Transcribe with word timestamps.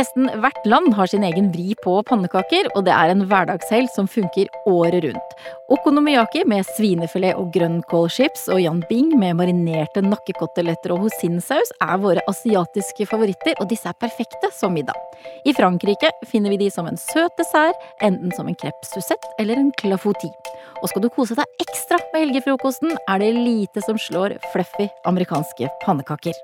Nesten 0.00 0.30
hvert 0.40 0.64
land 0.64 0.94
har 0.96 1.10
sin 1.10 1.24
egen 1.26 1.50
vri 1.52 1.74
på 1.84 1.98
pannekaker, 2.08 2.70
og 2.72 2.86
det 2.86 2.92
er 2.94 3.10
en 3.12 3.24
hverdagshelt 3.28 3.90
som 3.92 4.06
funker 4.08 4.48
året 4.70 5.02
rundt. 5.04 5.34
Okonomiyaki 5.76 6.46
med 6.48 6.64
svinefilet 6.70 7.36
og 7.36 7.50
grønnkålchips 7.52 8.46
og 8.54 8.62
Jan 8.62 8.80
Bing 8.88 9.10
med 9.20 9.36
marinerte 9.36 10.00
nakkekoteletter 10.06 10.94
og 10.94 11.04
hosinsaus 11.04 11.74
er 11.84 12.00
våre 12.00 12.24
asiatiske 12.32 13.10
favoritter, 13.10 13.58
og 13.60 13.68
disse 13.68 13.92
er 13.92 13.98
perfekte 14.00 14.48
som 14.56 14.72
middag. 14.78 14.96
I 15.44 15.52
Frankrike 15.58 16.14
finner 16.32 16.54
vi 16.54 16.62
de 16.64 16.70
som 16.72 16.88
en 16.88 16.96
søt 16.96 17.36
dessert, 17.36 17.76
enten 18.00 18.32
som 18.38 18.48
en 18.48 18.56
crepe 18.56 18.88
suzette 18.88 19.34
eller 19.42 19.60
en 19.60 19.68
clafouti. 19.82 20.32
Og 20.80 20.88
skal 20.88 21.04
du 21.04 21.10
kose 21.12 21.36
deg 21.36 21.60
ekstra 21.66 22.00
med 22.14 22.24
helgefrokosten, 22.24 22.96
er 23.04 23.20
det 23.20 23.34
lite 23.36 23.84
som 23.84 24.00
slår 24.00 24.38
fluffy 24.54 24.88
amerikanske 25.12 25.68
pannekaker. 25.84 26.40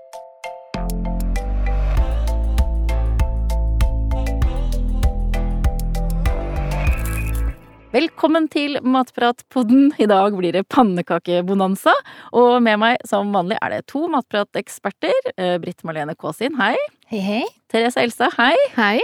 Velkommen 7.96 8.44
til 8.52 8.76
Matpratpodden. 8.84 9.94
I 9.96 10.04
dag 10.10 10.34
blir 10.36 10.52
det 10.52 10.66
pannekakebonanza. 10.68 11.94
Og 12.36 12.58
med 12.60 12.76
meg 12.82 12.98
som 13.08 13.30
vanlig 13.32 13.56
er 13.62 13.72
det 13.72 13.86
to 13.88 14.02
matprateksperter. 14.12 15.30
Eh, 15.32 15.54
Britt 15.62 15.80
Marlene 15.86 16.12
Kaasin, 16.18 16.58
hei. 16.58 16.74
Hei, 17.08 17.22
hei. 17.24 17.46
Therese 17.72 18.02
Elstad, 18.02 18.36
hei. 18.36 18.52
Hei. 18.74 18.98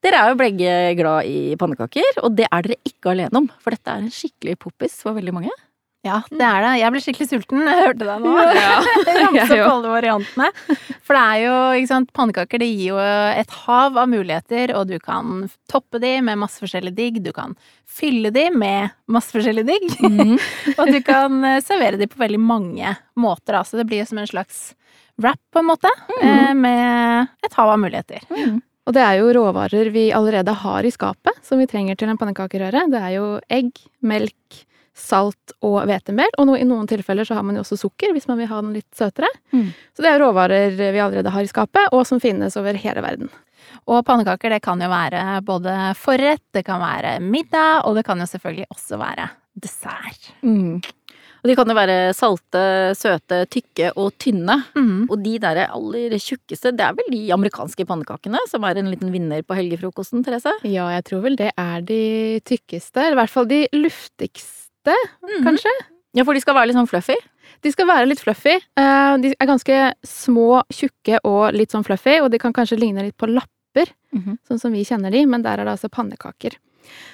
Dere 0.00 0.22
er 0.22 0.32
jo 0.32 0.38
begge 0.40 0.72
glad 0.96 1.28
i 1.28 1.58
pannekaker, 1.60 2.22
og 2.22 2.38
det 2.38 2.46
er 2.48 2.64
dere 2.64 2.80
ikke 2.88 3.12
alene 3.12 3.42
om. 3.42 3.50
For 3.60 3.76
dette 3.76 3.92
er 3.92 4.06
en 4.06 4.14
skikkelig 4.14 4.56
poppis 4.64 4.96
for 5.02 5.18
veldig 5.18 5.34
mange. 5.36 5.52
Ja, 6.08 6.18
det 6.32 6.44
er 6.44 6.64
det. 6.64 6.72
Jeg 6.80 6.94
ble 6.94 7.02
skikkelig 7.04 7.28
sulten. 7.30 7.64
Jeg 7.68 7.86
hørte 7.86 8.08
deg 8.08 8.24
nå. 8.24 8.34
Ja. 8.58 8.76
Ramse 9.18 9.58
opp 9.58 9.72
alle 9.72 9.92
variantene. 9.92 10.48
For 11.06 11.16
det 11.16 11.22
er 11.22 11.42
jo, 11.44 11.56
ikke 11.78 11.90
sant, 11.90 12.12
pannekaker 12.16 12.62
det 12.62 12.68
gir 12.70 12.94
jo 12.94 12.98
et 12.98 13.52
hav 13.64 13.98
av 14.00 14.08
muligheter, 14.10 14.72
og 14.78 14.88
du 14.90 14.96
kan 15.02 15.46
toppe 15.70 16.00
de 16.02 16.16
med 16.24 16.40
masse 16.40 16.60
forskjellig 16.62 16.94
digg. 16.96 17.20
Du 17.24 17.30
kan 17.36 17.54
fylle 17.88 18.32
de 18.34 18.48
med 18.54 18.94
masse 19.10 19.32
forskjellig 19.34 19.66
digg. 19.68 19.88
Mm. 20.04 20.36
og 20.78 20.92
du 20.92 21.00
kan 21.06 21.42
eh, 21.46 21.60
servere 21.64 22.00
de 22.00 22.08
på 22.10 22.20
veldig 22.20 22.40
mange 22.40 22.94
måter, 23.18 23.60
altså. 23.60 23.80
Det 23.80 23.88
blir 23.88 24.08
som 24.08 24.20
en 24.20 24.30
slags 24.30 24.72
wrap, 25.18 25.40
på 25.52 25.62
en 25.62 25.70
måte, 25.70 25.90
mm. 26.22 26.58
med 26.62 27.46
et 27.46 27.58
hav 27.58 27.72
av 27.74 27.80
muligheter. 27.82 28.24
Mm. 28.30 28.60
Og 28.88 28.94
det 28.96 29.02
er 29.04 29.18
jo 29.20 29.32
råvarer 29.36 29.90
vi 29.92 30.06
allerede 30.16 30.54
har 30.62 30.86
i 30.86 30.92
skapet, 30.94 31.36
som 31.44 31.60
vi 31.60 31.68
trenger 31.68 31.98
til 31.98 32.08
en 32.08 32.16
pannekakerøre. 32.20 32.86
Det 32.88 33.00
er 33.02 33.16
jo 33.18 33.26
egg, 33.52 33.74
melk, 34.00 34.62
salt 34.98 35.54
og 35.64 35.80
hvetemel. 35.88 36.30
Og 36.42 36.54
i 36.58 36.66
noen 36.68 36.88
tilfeller 36.90 37.28
så 37.28 37.38
har 37.38 37.46
man 37.46 37.58
jo 37.58 37.64
også 37.64 37.78
sukker, 37.80 38.12
hvis 38.16 38.28
man 38.30 38.40
vil 38.40 38.50
ha 38.50 38.62
den 38.64 38.74
litt 38.76 38.90
søtere. 38.98 39.30
Mm. 39.54 39.70
Så 39.96 40.04
det 40.04 40.12
er 40.12 40.22
råvarer 40.22 40.76
vi 40.78 40.90
allerede 40.98 41.32
har 41.34 41.46
i 41.46 41.50
skapet, 41.50 41.92
og 41.94 42.06
som 42.08 42.22
finnes 42.22 42.58
over 42.60 42.78
hele 42.78 43.04
verden. 43.04 43.32
Og 43.88 44.04
pannekaker 44.06 44.52
det 44.54 44.62
kan 44.64 44.80
jo 44.80 44.88
være 44.90 45.40
både 45.46 45.74
forrett, 45.98 46.44
det 46.56 46.64
kan 46.66 46.80
være 46.82 47.18
middag, 47.24 47.84
og 47.88 47.98
det 47.98 48.04
kan 48.08 48.20
jo 48.20 48.28
selvfølgelig 48.28 48.68
også 48.74 49.00
være 49.00 49.28
dessert. 49.58 50.32
Mm. 50.42 50.80
Og 51.38 51.50
de 51.50 51.54
kan 51.54 51.70
jo 51.70 51.76
være 51.78 51.96
salte, 52.18 52.60
søte, 52.98 53.44
tykke 53.52 53.92
og 54.00 54.10
tynne. 54.20 54.58
Mm. 54.74 55.06
Og 55.06 55.16
de 55.22 55.36
der 55.42 55.60
aller 55.68 56.16
tjukkeste, 56.18 56.72
det 56.74 56.84
er 56.84 56.96
vel 56.98 57.10
de 57.14 57.22
amerikanske 57.34 57.86
pannekakene 57.88 58.42
som 58.50 58.66
er 58.66 58.80
en 58.80 58.90
liten 58.90 59.12
vinner 59.14 59.44
på 59.46 59.56
helgefrokosten, 59.58 60.24
Therese? 60.26 60.56
Ja, 60.66 60.88
jeg 60.96 61.06
tror 61.08 61.22
vel 61.28 61.38
det 61.38 61.52
er 61.54 61.84
de 61.86 62.02
tykkeste, 62.48 63.04
eller 63.04 63.18
i 63.18 63.20
hvert 63.22 63.34
fall 63.36 63.50
de 63.50 63.62
luftigste, 63.76 64.67
kanskje. 65.44 65.70
Ja, 66.14 66.24
for 66.24 66.34
de 66.34 66.40
skal 66.40 66.54
være 66.54 66.66
litt 66.70 66.76
sånn 66.76 66.88
fluffy. 66.88 67.16
De 67.62 67.70
skal 67.72 67.86
være 67.86 68.06
litt 68.08 68.20
fluffy. 68.20 68.54
Eh, 68.76 69.16
De 69.18 69.34
er 69.38 69.46
ganske 69.46 69.92
små, 70.06 70.62
tjukke 70.72 71.18
og 71.24 71.52
litt 71.54 71.70
sånn 71.70 71.84
fluffy, 71.84 72.20
og 72.22 72.30
de 72.30 72.38
kan 72.38 72.52
kanskje 72.52 72.78
ligne 72.78 73.02
litt 73.02 73.16
på 73.16 73.26
lapper, 73.28 73.92
Mhm. 74.14 74.38
sånn 74.48 74.60
som 74.60 74.72
vi 74.72 74.84
kjenner 74.84 75.10
de, 75.12 75.26
men 75.26 75.42
der 75.42 75.58
er 75.60 75.64
det 75.64 75.78
altså 75.78 75.88
pannekaker. 75.90 76.56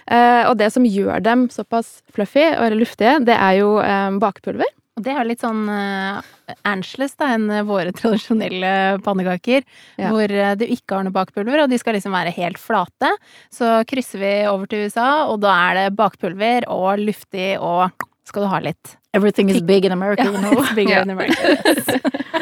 Eh, 0.08 0.44
Og 0.48 0.56
det 0.58 0.72
som 0.72 0.84
gjør 0.84 1.22
dem 1.22 1.48
såpass 1.48 2.02
fluffy, 2.12 2.44
og 2.56 2.72
luftige, 2.72 3.24
det 3.24 3.34
er 3.36 3.58
jo 3.58 3.76
bakpulver. 3.78 4.20
bakepulver. 4.20 4.64
Og 4.64 4.83
det 5.00 5.10
er 5.10 5.26
litt 5.26 5.42
sånn 5.42 5.64
uh, 5.66 6.22
Angeles, 6.62 7.16
da, 7.18 7.32
enn 7.34 7.48
våre 7.66 7.90
tradisjonelle 7.96 9.00
pannekaker. 9.04 9.64
Ja. 9.98 10.12
Hvor 10.12 10.30
eh, 10.30 10.54
du 10.60 10.64
ikke 10.68 10.98
har 10.98 11.06
noe 11.06 11.14
bakpulver, 11.14 11.64
og 11.64 11.72
de 11.72 11.78
skal 11.80 11.96
liksom 11.98 12.14
være 12.14 12.34
helt 12.36 12.60
flate. 12.62 13.10
Så 13.52 13.80
krysser 13.90 14.22
vi 14.22 14.34
over 14.50 14.70
til 14.70 14.86
USA, 14.86 15.26
og 15.30 15.40
da 15.42 15.54
er 15.70 15.80
det 15.80 15.96
bakpulver 15.98 16.68
og 16.70 17.02
luftig 17.02 17.54
og 17.58 17.90
skal 18.28 18.46
du 18.46 18.52
ha 18.52 18.60
litt. 18.64 18.94
Everything 19.14 19.50
is 19.50 19.60
big 19.62 19.84
in 19.84 19.92
America, 19.92 20.24
you 20.24 20.38
know. 20.42 20.62
bigger 20.74 21.02
in 21.02 21.10
America. 21.10 21.58
Yes. 21.64 21.86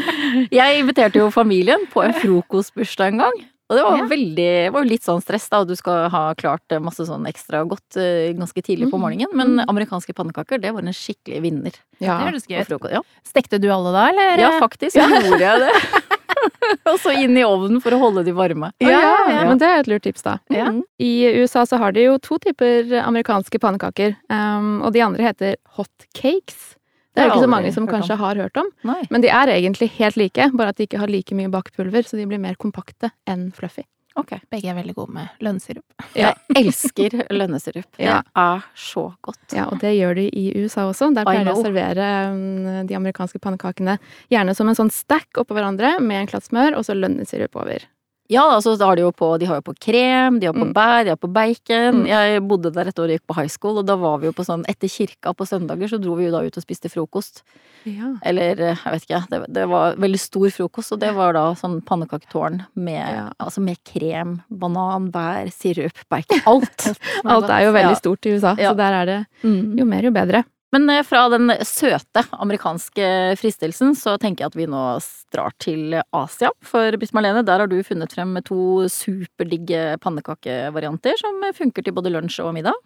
Jeg 0.61 0.79
inviterte 0.81 1.21
jo 1.21 1.31
familien 1.33 1.89
på 1.93 2.05
en 2.05 2.15
frokostbursdag 2.17 3.13
en 3.13 3.25
gang. 3.27 3.43
Og 3.73 3.79
det 3.79 3.85
var 3.87 3.97
Ja. 3.97 4.05
veldig, 4.11 4.73
var 4.75 4.85
jo 4.85 4.91
litt 4.91 5.03
sånn 5.07 5.23
stress, 5.25 5.49
da, 5.49 5.61
og 5.65 5.69
du 5.69 5.75
skal 5.79 6.11
ha 6.13 6.35
klart 6.37 6.75
masse 6.85 7.07
sånn 7.09 7.25
ekstra 7.27 7.63
godt 7.67 7.97
eh, 7.97 8.35
ganske 8.37 8.61
tidlig 8.61 8.91
på 8.93 8.99
Mhm. 8.99 9.01
morgenen. 9.01 9.33
Men 9.33 9.65
amerikanske 9.67 10.13
pannekaker, 10.13 10.61
det 10.61 10.73
var 10.75 10.85
en 10.85 10.93
skikkelig 10.93 11.41
vinner. 11.41 11.73
Ja. 11.99 12.19
Det 12.21 12.35
høres 12.35 12.47
gøy 12.47 12.91
Ja. 12.93 13.01
Stekte 13.25 13.59
du 13.59 13.71
alle 13.73 13.93
da, 13.97 14.09
eller? 14.13 14.37
ja, 14.45 14.51
faktisk 14.61 14.93
gjorde 15.01 15.41
jeg 15.41 15.59
det. 15.65 15.73
og 16.91 16.99
så 17.01 17.13
inn 17.17 17.37
i 17.39 17.45
ovnen 17.47 17.81
for 17.81 17.95
å 17.95 17.99
holde 18.03 18.25
de 18.27 18.33
varme. 18.33 18.73
Ja, 18.83 18.89
Ja, 18.91 19.29
ja. 19.31 19.45
Men 19.49 19.59
det 19.59 19.69
er 19.69 19.81
et 19.81 19.87
lurt 19.89 20.03
tips, 20.03 20.23
da. 20.23 20.39
Ja. 20.51 20.67
Mhm. 20.71 20.83
I 21.01 21.13
USA 21.41 21.65
så 21.65 21.79
har 21.79 21.93
de 21.93 22.05
jo 22.05 22.19
to 22.19 22.37
typer 22.39 22.93
amerikanske 23.03 23.59
pannekaker, 23.59 24.17
um, 24.29 24.83
og 24.83 24.93
de 24.93 25.01
andre 25.01 25.23
heter 25.33 25.57
hot 25.79 25.89
cakes. 26.15 26.77
Det 27.13 27.21
Det 27.21 27.23
er 27.23 27.29
jo 27.29 27.35
ikke 27.35 27.45
så 27.45 27.51
mange 27.53 27.73
som 27.75 27.85
om. 27.85 27.89
kanskje 27.93 28.17
har 28.17 28.35
hørt 28.41 28.57
om. 28.57 28.69
Nei. 28.89 29.03
Men 29.11 29.21
de 29.21 29.29
er 29.29 29.47
egentlig 29.53 29.91
helt 29.99 30.17
like, 30.17 30.51
bare 30.57 30.69
at 30.73 30.77
de 30.77 30.87
ikke 30.87 30.99
har 30.99 31.09
like 31.13 31.35
mye 31.37 31.51
bakpulver, 31.53 32.03
så 32.09 32.17
de 32.17 32.25
blir 32.27 32.41
mer 32.41 32.55
kompakte 32.57 33.11
enn 33.29 33.51
fluffy. 33.53 33.85
Ok. 34.17 34.35
Begge 34.53 34.69
er 34.69 34.75
veldig 34.77 34.95
gode 34.95 35.13
med 35.15 35.29
lønnsirup. 35.41 35.85
Jeg 36.17 36.35
elsker 36.57 37.15
lønnesirup. 37.39 37.87
Det 37.97 38.05
Ja. 38.05 38.23
er 38.37 38.65
så 38.77 39.15
godt. 39.25 39.39
Ja, 39.57 39.67
og 39.73 39.79
det 39.81 39.95
gjør 39.97 40.15
de 40.17 40.27
i 40.29 40.53
USA 40.63 40.85
også. 40.91 41.15
Der 41.15 41.25
pleier 41.25 41.45
de 41.45 41.53
å 41.55 41.63
servere 41.63 42.09
um, 42.33 42.87
de 42.87 42.95
amerikanske 42.97 43.41
pannekakene 43.41 43.99
gjerne 44.31 44.55
som 44.57 44.69
en 44.69 44.75
sånn 44.77 44.91
stack 44.93 45.33
oppå 45.41 45.57
hverandre 45.57 45.99
med 46.01 46.21
en 46.21 46.27
klatt 46.29 46.45
smør 46.49 46.77
og 46.77 46.85
så 46.85 46.93
lønnesirup 46.97 47.57
over. 47.57 47.85
Ja, 48.31 48.45
altså, 48.55 48.77
har 48.81 48.97
de, 48.97 49.03
på, 49.13 49.39
de 49.39 49.47
har 49.47 49.59
jo 49.59 49.65
på 49.67 49.75
krem, 49.83 50.39
de 50.41 50.47
har 50.47 50.55
på 50.55 50.65
Mm. 50.65 50.73
bær, 50.73 51.05
de 51.05 51.11
har 51.11 51.17
på 51.21 51.29
bacon. 51.33 52.03
Mm. 52.03 52.07
Jeg 52.07 52.43
bodde 52.49 52.71
der 52.73 52.89
et 52.89 52.99
år 52.99 53.05
og 53.05 53.11
gikk 53.11 53.27
på 53.27 53.35
high 53.37 53.49
school, 53.51 53.79
og 53.79 53.87
da 53.87 53.97
var 53.97 54.19
vi 54.23 54.27
jo 54.27 54.33
på 54.33 54.45
sånn 54.47 54.65
Etter 54.69 54.89
kirka 54.89 55.35
på 55.35 55.45
søndager 55.45 55.89
så 55.91 55.99
dro 56.01 56.15
vi 56.17 56.25
jo 56.27 56.31
da 56.31 56.41
ut 56.47 56.57
og 56.57 56.63
spiste 56.65 56.89
frokost. 56.89 57.43
Ja. 57.85 58.15
Eller 58.25 58.53
eh, 58.61 58.77
jeg 58.79 58.93
vet 58.95 59.03
ikke, 59.09 59.21
det, 59.29 59.41
det 59.53 59.67
var 59.69 59.97
veldig 59.97 60.21
stor 60.21 60.49
frokost, 60.55 60.93
og 60.93 61.01
det 61.01 61.13
var 61.15 61.33
da 61.35 61.45
sånn 61.59 61.81
pannekaketårn 61.85 62.63
med, 62.77 63.03
Ja. 63.13 63.33
altså 63.39 63.61
med 63.61 63.77
krem, 63.85 64.41
banan, 64.49 65.11
bær, 65.13 65.51
sirup, 65.53 65.99
bacon. 66.09 66.41
Alt! 66.47 66.89
Alt 67.27 67.51
er 67.51 67.67
jo 67.67 67.73
veldig 67.77 67.97
stort 68.01 68.25
i 68.27 68.37
USA, 68.39 68.55
så 68.57 68.75
der 68.77 68.93
er 69.03 69.07
det 69.07 69.21
Mm. 69.43 69.77
jo 69.79 69.85
mer 69.85 70.03
jo 70.03 70.11
bedre. 70.15 70.45
Men 70.73 70.89
eh, 70.91 71.03
fra 71.05 71.27
den 71.29 71.53
søte 71.69 72.25
amerikanske 72.33 73.07
fristelsen, 73.41 73.93
så 73.99 74.17
tenker 74.21 74.47
jeg 74.47 74.53
at 74.53 74.57
vi 74.57 74.69
nå 74.71 74.85
drar 75.33 75.53
til 75.61 75.99
Asia. 76.17 76.49
For 76.65 76.97
Britt 76.97 77.13
Marlene, 77.17 77.45
der 77.45 77.63
har 77.63 77.69
du 77.69 77.77
funnet 77.85 78.15
frem 78.15 78.39
to 78.47 78.89
superdigge 78.93 79.99
pannekakevarianter 80.03 81.21
som 81.21 81.45
funker 81.57 81.85
til 81.85 81.97
både 81.97 82.15
lunsj 82.15 82.41
og 82.45 82.55
middag. 82.57 82.77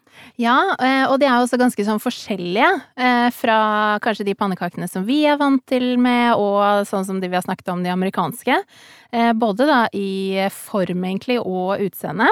Ja, 0.42 0.56
eh, 0.80 1.04
og 1.06 1.20
de 1.22 1.30
er 1.30 1.38
også 1.38 1.60
ganske 1.60 1.86
sånn 1.86 2.02
forskjellige 2.02 2.69
eh, 2.98 3.30
fra 3.36 3.58
kanskje 4.03 4.26
de 4.26 4.36
pannekakene 4.38 4.91
som 4.91 5.06
vi 5.06 5.22
er 5.30 5.38
vant 5.41 5.62
til 5.70 5.94
med, 6.03 6.34
og 6.34 6.86
sånn 6.91 7.06
som 7.06 7.22
de 7.22 7.30
vi 7.30 7.38
har 7.38 7.47
snakket 7.47 7.70
om, 7.70 7.86
de 7.86 7.92
amerikanske. 7.92 8.62
Både 9.38 9.66
da 9.68 9.78
i 9.97 10.48
form 10.53 11.04
egentlig 11.06 11.36
og 11.38 11.80
utseende. 11.80 12.26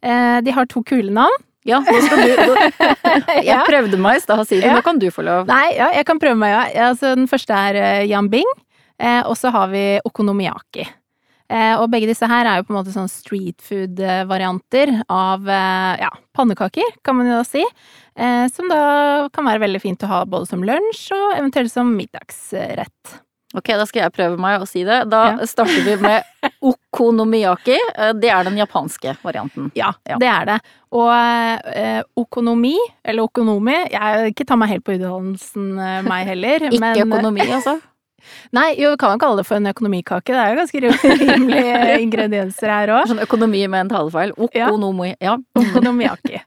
De 0.00 0.54
har 0.54 0.68
to 0.70 0.82
kule 0.86 1.10
navn. 1.16 1.46
Ja, 1.68 1.82
nå 1.84 1.98
skal 2.06 2.22
du 2.24 2.54
Jeg 3.50 3.66
prøvde 3.68 3.98
meg 4.00 4.20
i 4.20 4.22
stad, 4.24 4.44
Siri. 4.48 4.64
Ja. 4.64 4.78
Nå 4.78 4.84
kan 4.86 5.00
du 5.00 5.10
få 5.12 5.24
lov. 5.26 5.50
Nei, 5.50 5.74
ja, 5.76 5.90
jeg 5.98 6.06
kan 6.08 6.20
prøve 6.22 6.38
meg, 6.40 6.54
ja. 6.54 6.88
Altså, 6.88 7.12
den 7.18 7.28
første 7.30 7.52
er 7.52 8.06
Jan 8.08 8.30
Bing, 8.32 8.48
eh, 9.00 9.20
og 9.26 9.36
så 9.36 9.52
har 9.52 9.68
vi 9.74 9.84
okonomiyaki. 10.08 10.86
Eh, 11.50 11.74
og 11.80 11.88
begge 11.90 12.06
disse 12.06 12.28
her 12.30 12.46
er 12.46 12.60
jo 12.60 12.68
på 12.68 12.72
en 12.74 12.78
måte 12.78 12.92
sånn 12.94 13.10
street 13.10 13.58
food-varianter 13.66 14.92
av 15.10 15.48
eh, 15.50 16.02
ja, 16.04 16.10
pannekaker, 16.36 16.94
kan 17.06 17.18
man 17.18 17.26
jo 17.26 17.40
da 17.40 17.46
si. 17.48 17.64
Eh, 18.14 18.44
som 18.54 18.70
da 18.70 18.82
kan 19.34 19.48
være 19.48 19.64
veldig 19.64 19.80
fint 19.82 20.06
å 20.06 20.10
ha 20.12 20.20
både 20.30 20.46
som 20.52 20.62
lunsj 20.66 21.08
og 21.16 21.34
eventuelt 21.40 21.72
som 21.72 21.90
middagsrett. 21.96 23.16
Ok, 23.54 23.66
da 23.74 23.84
skal 23.88 24.04
jeg 24.04 24.12
prøve 24.14 24.36
meg 24.38 24.60
å 24.62 24.66
si 24.68 24.84
det. 24.86 25.08
Da 25.10 25.20
Ja. 25.32 25.46
starter 25.46 25.82
vi 25.82 25.96
med 25.98 26.22
okonomiyaki. 26.62 27.76
Eh, 27.96 28.12
Det 28.14 28.30
er 28.30 28.44
den 28.44 28.56
japanske 28.56 29.16
varianten. 29.24 29.70
Ja, 29.74 29.92
Ja. 30.08 30.18
det 30.18 30.28
er 30.28 30.44
det. 30.46 30.58
Og 30.92 31.10
eh, 31.74 32.02
økonomi, 32.18 32.76
eller 33.04 33.22
økonomi 33.26 33.74
Jeg 33.90 34.34
ikke 34.34 34.46
ta 34.46 34.56
meg 34.56 34.68
helt 34.70 34.84
på 34.84 34.94
utdannelsen, 34.98 35.78
eh, 35.78 36.02
meg 36.02 36.26
heller. 36.26 36.58
Ikke 36.70 36.80
men, 36.80 36.96
økonomi, 37.08 37.40
altså. 37.50 37.80
Nei, 38.52 38.74
jo, 38.78 38.90
vi 38.90 38.96
kan 39.00 39.14
jo 39.14 39.18
kalle 39.18 39.36
det 39.40 39.46
for 39.46 39.56
en 39.56 39.66
økonomikake. 39.72 40.26
Det 40.26 40.36
er 40.36 40.54
jo 40.54 40.60
ganske 40.60 40.80
rimelige 41.24 42.00
ingredienser 42.04 42.68
her 42.68 42.88
òg. 42.88 43.06
Sånn 43.08 43.22
økonomi 43.24 43.66
med 43.66 43.80
en 43.86 43.88
talefeil. 43.88 44.32
Okonomi. 44.36 45.14
Ja. 45.20 45.36
Okonomiyaki. 45.56 46.34
Eh, 46.36 46.44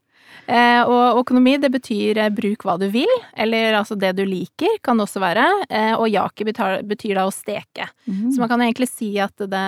og 0.89 1.21
økonomi, 1.21 1.55
det 1.61 1.69
betyr 1.71 2.19
eh, 2.19 2.31
bruk 2.33 2.65
hva 2.67 2.75
du 2.81 2.87
vil, 2.91 3.09
eller 3.39 3.77
altså 3.79 3.95
det 3.99 4.13
du 4.17 4.23
liker, 4.27 4.79
kan 4.83 4.99
det 4.99 5.07
også 5.07 5.21
være. 5.23 5.45
Eh, 5.69 5.93
og 5.95 6.09
yaki 6.11 6.47
betyr, 6.47 7.15
da 7.15 7.25
å 7.27 7.31
steke. 7.33 7.87
Så 8.33 8.41
man 8.41 8.51
kan 8.51 8.61
egentlig 8.61 8.89
si 8.91 9.13
at 9.23 9.37
det 9.39 9.63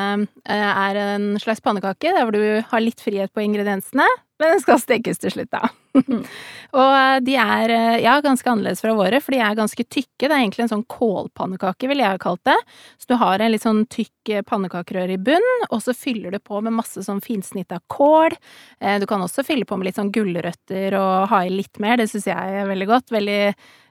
eh, 0.50 0.70
er 0.74 1.02
en 1.06 1.40
slags 1.40 1.64
pannekake 1.64 2.12
der 2.12 2.26
hvor 2.26 2.36
du 2.36 2.62
har 2.68 2.84
litt 2.84 3.02
frihet 3.02 3.32
på 3.34 3.46
ingrediensene, 3.46 4.08
men 4.40 4.56
den 4.56 4.64
skal 4.64 4.82
stekes 4.82 5.22
til 5.24 5.32
slutt, 5.32 5.52
da. 5.54 5.70
og 6.80 6.92
eh, 6.96 7.18
de 7.26 7.36
er 7.40 7.74
eh, 7.76 7.98
ja, 8.04 8.16
ganske 8.24 8.50
annerledes 8.52 8.82
fra 8.84 8.94
våre, 8.98 9.20
for 9.24 9.36
de 9.36 9.40
er 9.44 9.58
ganske 9.58 9.86
tykke. 9.86 10.26
Det 10.26 10.32
er 10.32 10.38
egentlig 10.42 10.66
en 10.66 10.72
sånn 10.74 10.86
kålpannekake, 10.92 11.90
ville 11.92 12.04
jeg 12.06 12.18
ha 12.18 12.22
kalt 12.22 12.44
det. 12.48 12.58
Så 13.02 13.12
du 13.14 13.16
har 13.22 13.40
en 13.44 13.54
litt 13.54 13.66
sånn 13.66 13.84
tykk 13.92 14.34
eh, 14.36 14.44
pannekakerøre 14.48 15.16
i 15.18 15.22
bunnen, 15.30 15.68
og 15.70 15.84
så 15.86 15.96
fyller 15.98 16.36
du 16.36 16.40
på 16.44 16.60
med 16.66 16.76
masse 16.78 17.06
sånn 17.08 17.24
finsnitta 17.26 17.80
kål. 17.92 18.36
Eh, 18.82 19.00
Du 19.04 19.08
kan 19.10 19.24
også 19.24 19.46
fylle 19.48 19.66
på 19.70 19.78
med 19.80 19.90
litt 19.90 20.00
sånn 20.02 20.14
gulrøtter 20.16 20.98
og 21.00 21.30
ha 21.32 21.44
i 21.46 21.54
litt 21.54 21.80
mer, 21.84 21.98
det 22.02 22.10
syns 22.12 22.28
jeg 22.32 22.60
er 22.62 22.70
veldig 22.72 22.90
godt. 22.92 23.12
Veldig 23.16 23.42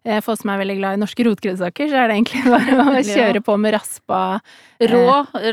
For 0.05 0.35
oss 0.35 0.43
som 0.43 0.51
er 0.53 0.59
veldig 0.61 0.75
glad 0.77 0.99
i 0.99 1.01
norske 1.01 1.25
rotgrønnsaker, 1.25 1.89
så 1.89 2.03
er 2.03 2.11
det 2.11 2.19
egentlig 2.19 2.43
bare 2.53 2.83
å 2.83 3.05
kjøre 3.09 3.41
på 3.45 3.55
med 3.57 3.73
raspa 3.73 4.19
Rå, 4.85 5.05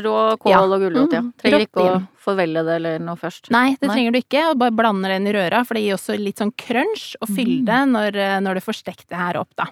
rå 0.04 0.16
kål 0.42 0.52
ja. 0.52 0.58
og 0.60 0.82
gulrot, 0.82 1.14
ja. 1.14 1.22
Mm, 1.24 1.30
Trenger 1.40 1.64
ikke 1.64 1.84
å 1.86 1.94
forvelle 2.20 2.64
det 2.66 2.74
eller 2.80 3.00
noe 3.00 3.16
først. 3.16 3.48
Nei, 3.54 3.78
det 3.78 3.88
Nei. 3.88 3.94
trenger 3.94 4.12
du 4.12 4.18
ikke, 4.20 4.42
og 4.50 4.58
bare 4.60 4.74
blander 4.76 5.14
den 5.14 5.30
i 5.30 5.32
røra, 5.32 5.62
for 5.64 5.78
det 5.78 5.86
gir 5.86 5.96
også 5.96 6.18
litt 6.20 6.42
sånn 6.42 6.52
crunch 6.58 7.14
og 7.22 7.32
fylde 7.32 7.78
når, 7.94 8.18
eh, 8.20 8.36
når 8.44 8.60
du 8.60 8.64
får 8.66 8.78
stekt 8.82 9.06
det 9.08 9.20
her 9.20 9.40
opp, 9.40 9.54
da. 9.58 9.70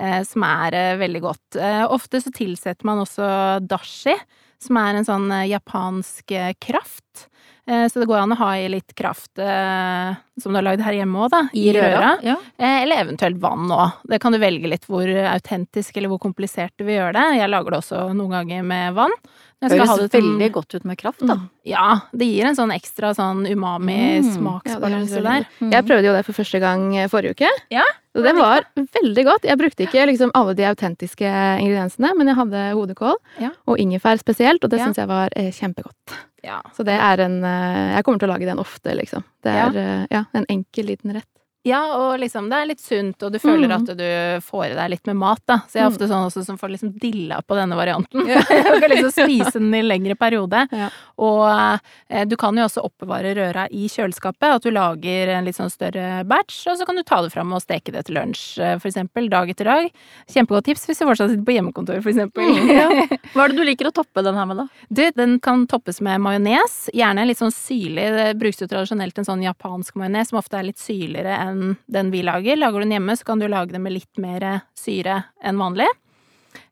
Eh, 0.00 0.20
som 0.26 0.44
er 0.46 0.76
eh, 0.76 0.98
veldig 1.00 1.24
godt. 1.24 1.56
Eh, 1.56 1.82
ofte 1.88 2.20
så 2.20 2.32
tilsetter 2.34 2.88
man 2.88 3.02
også 3.02 3.26
dashi, 3.64 4.14
som 4.60 4.78
er 4.80 4.98
en 4.98 5.08
sånn 5.08 5.28
eh, 5.32 5.48
japansk 5.54 6.36
eh, 6.36 6.52
kraft. 6.60 7.29
Eh, 7.70 7.86
så 7.86 8.00
det 8.02 8.08
går 8.10 8.18
an 8.24 8.32
å 8.34 8.38
ha 8.40 8.48
i 8.58 8.64
litt 8.72 8.94
kraft 8.98 9.38
eh, 9.38 10.14
som 10.42 10.50
du 10.50 10.58
har 10.58 10.64
lagd 10.66 10.82
her 10.82 10.96
hjemme 10.98 11.20
òg, 11.22 11.30
da. 11.30 11.42
I, 11.54 11.68
røra. 11.76 12.16
Ja. 12.26 12.34
Eh, 12.58 12.82
Eller 12.82 13.04
eventuelt 13.04 13.38
vann 13.38 13.70
òg. 13.70 13.92
Det 14.10 14.18
kan 14.22 14.34
du 14.34 14.40
velge 14.42 14.66
litt 14.72 14.88
hvor 14.90 15.06
autentisk 15.06 15.96
eller 16.00 16.10
hvor 16.10 16.18
komplisert 16.24 16.72
du 16.80 16.84
vil 16.88 16.98
gjøre 16.98 17.14
det. 17.20 17.26
Jeg 17.38 17.52
lager 17.52 17.70
det 17.76 17.78
også 17.84 18.08
noen 18.16 18.34
ganger 18.40 18.66
med 18.66 18.96
vann. 18.98 19.14
Jeg 19.60 19.74
skal 19.74 19.86
ha 19.86 19.92
Høres 19.92 20.08
det 20.08 20.10
som- 20.10 20.20
veldig 20.24 20.52
godt 20.56 20.74
ut 20.74 20.84
med 20.88 20.96
kraft, 20.98 21.20
da. 21.28 21.36
Ja, 21.68 22.00
det 22.16 22.24
gir 22.26 22.46
en 22.48 22.56
sånn 22.56 22.72
ekstra 22.72 23.10
sånn 23.14 23.44
Mm. 23.44 23.58
umami-smaksbalanse 23.60 25.16
Ja, 25.20 25.22
der. 25.26 25.46
Mm. 25.60 25.72
Jeg 25.72 25.84
prøvde 25.86 26.06
jo 26.08 26.14
det 26.16 26.24
for 26.26 26.32
første 26.32 26.60
gang 26.62 26.94
forrige 27.12 27.34
uke. 27.36 27.50
Ja, 27.70 27.84
Og 28.16 28.24
det 28.24 28.32
var 28.34 28.64
veldig 28.74 29.24
godt. 29.24 29.44
Jeg 29.46 29.58
brukte 29.60 29.84
ikke 29.86 30.06
liksom 30.08 30.30
alle 30.34 30.54
de 30.54 30.64
autentiske 30.66 31.28
ingrediensene, 31.60 32.10
men 32.16 32.26
jeg 32.26 32.36
hadde 32.36 32.72
hodekål 32.74 33.14
Ja. 33.38 33.50
og 33.68 33.78
ingefær 33.78 34.18
spesielt, 34.18 34.64
og 34.64 34.70
det 34.70 34.80
Ja. 34.80 34.86
syns 34.86 34.96
jeg 34.96 35.06
var 35.06 35.28
kjempegodt. 35.30 36.16
Ja. 36.46 36.60
Så 36.76 36.84
det 36.88 36.96
er 36.96 37.20
en 37.26 37.42
eh, 37.44 37.96
Jeg 37.96 38.04
kommer 38.06 38.22
til 38.22 38.30
å 38.30 38.32
lage 38.32 38.48
den 38.48 38.62
ofte, 38.62 38.94
liksom. 38.96 39.24
Det 39.44 39.52
er 39.52 39.76
ja. 39.76 39.98
ja, 40.10 40.24
en 40.36 40.48
enkel 40.52 40.90
liten 40.92 41.14
rett. 41.16 41.29
Ja, 41.62 41.80
og 41.96 42.18
liksom 42.22 42.48
det 42.48 42.56
er 42.56 42.68
litt 42.70 42.80
sunt, 42.80 43.22
og 43.22 43.32
du 43.34 43.38
føler 43.38 43.68
Mm. 43.68 43.74
at 43.76 43.96
du 43.98 44.40
får 44.46 44.64
i 44.70 44.74
deg 44.74 44.90
litt 44.90 45.06
med 45.06 45.16
mat, 45.16 45.42
da. 45.46 45.58
Så 45.68 45.74
jeg 45.76 45.82
er 45.84 45.88
Mm. 45.90 45.92
ofte 45.94 46.08
sånn 46.08 46.26
også 46.26 46.44
som 46.46 46.56
får 46.58 46.70
liksom 46.72 46.92
dilla 46.98 47.42
på 47.42 47.54
denne 47.54 47.76
varianten. 47.76 48.24
Du 48.26 48.80
kan 48.80 48.90
liksom 48.90 49.12
spise 49.12 49.52
den 49.60 49.74
i 49.74 49.82
lengre 49.82 50.16
periode. 50.16 50.66
Ja. 50.72 50.88
Og 51.18 51.80
eh, 52.08 52.24
du 52.24 52.36
kan 52.36 52.56
jo 52.56 52.64
også 52.64 52.82
oppbevare 52.88 53.34
røra 53.36 53.66
i 53.70 53.86
kjøleskapet, 53.92 54.54
at 54.56 54.62
du 54.62 54.70
lager 54.70 55.28
en 55.36 55.44
litt 55.44 55.56
sånn 55.56 55.70
større 55.70 56.24
batch, 56.24 56.66
og 56.66 56.78
så 56.80 56.86
kan 56.86 56.96
du 56.96 57.02
ta 57.02 57.20
det 57.20 57.30
fram 57.32 57.52
og 57.52 57.60
steke 57.60 57.92
det 57.92 58.06
til 58.06 58.16
lunsj, 58.16 58.58
eh, 58.58 58.78
for 58.78 58.88
eksempel, 58.88 59.28
dag 59.28 59.50
etter 59.52 59.64
dag. 59.68 59.90
Kjempegodt 60.32 60.64
tips 60.64 60.86
hvis 60.88 60.98
du 60.98 61.04
fortsatt 61.04 61.30
sitter 61.34 61.44
på 61.44 61.54
hjemmekontor, 61.58 62.00
for 62.02 62.10
eksempel. 62.10 62.40
Hva 63.34 63.44
er 63.44 63.52
det 63.52 63.56
du 63.60 63.64
liker 63.68 63.90
å 63.90 63.94
toppe 63.94 64.24
den 64.24 64.34
her 64.40 64.46
med, 64.48 64.56
da? 64.64 64.66
Du, 64.90 65.04
den 65.12 65.36
kan 65.44 65.66
toppes 65.70 66.00
med 66.00 66.20
majones. 66.24 66.88
Gjerne 66.96 67.26
litt 67.28 67.38
sånn 67.38 67.52
syrlig. 67.52 68.08
Det 68.16 68.26
brukes 68.40 68.60
jo 68.64 68.66
tradisjonelt 68.72 69.18
en 69.20 69.28
sånn 69.28 69.44
japansk 69.44 69.94
majones 70.00 70.32
som 70.32 70.38
ofte 70.40 70.56
er 70.58 70.66
litt 70.70 70.80
syrligere 70.80 71.36
enn 71.36 71.48
den 71.90 72.12
vi 72.12 72.22
lager. 72.26 72.58
Lager 72.58 72.80
du 72.80 72.86
den 72.86 72.96
hjemme, 72.98 73.16
så 73.16 73.26
kan 73.28 73.42
du 73.42 73.48
lage 73.50 73.74
den 73.74 73.84
med 73.86 73.96
litt 73.96 74.22
mer 74.22 74.62
syre 74.78 75.24
enn 75.42 75.60
vanlig. 75.60 75.88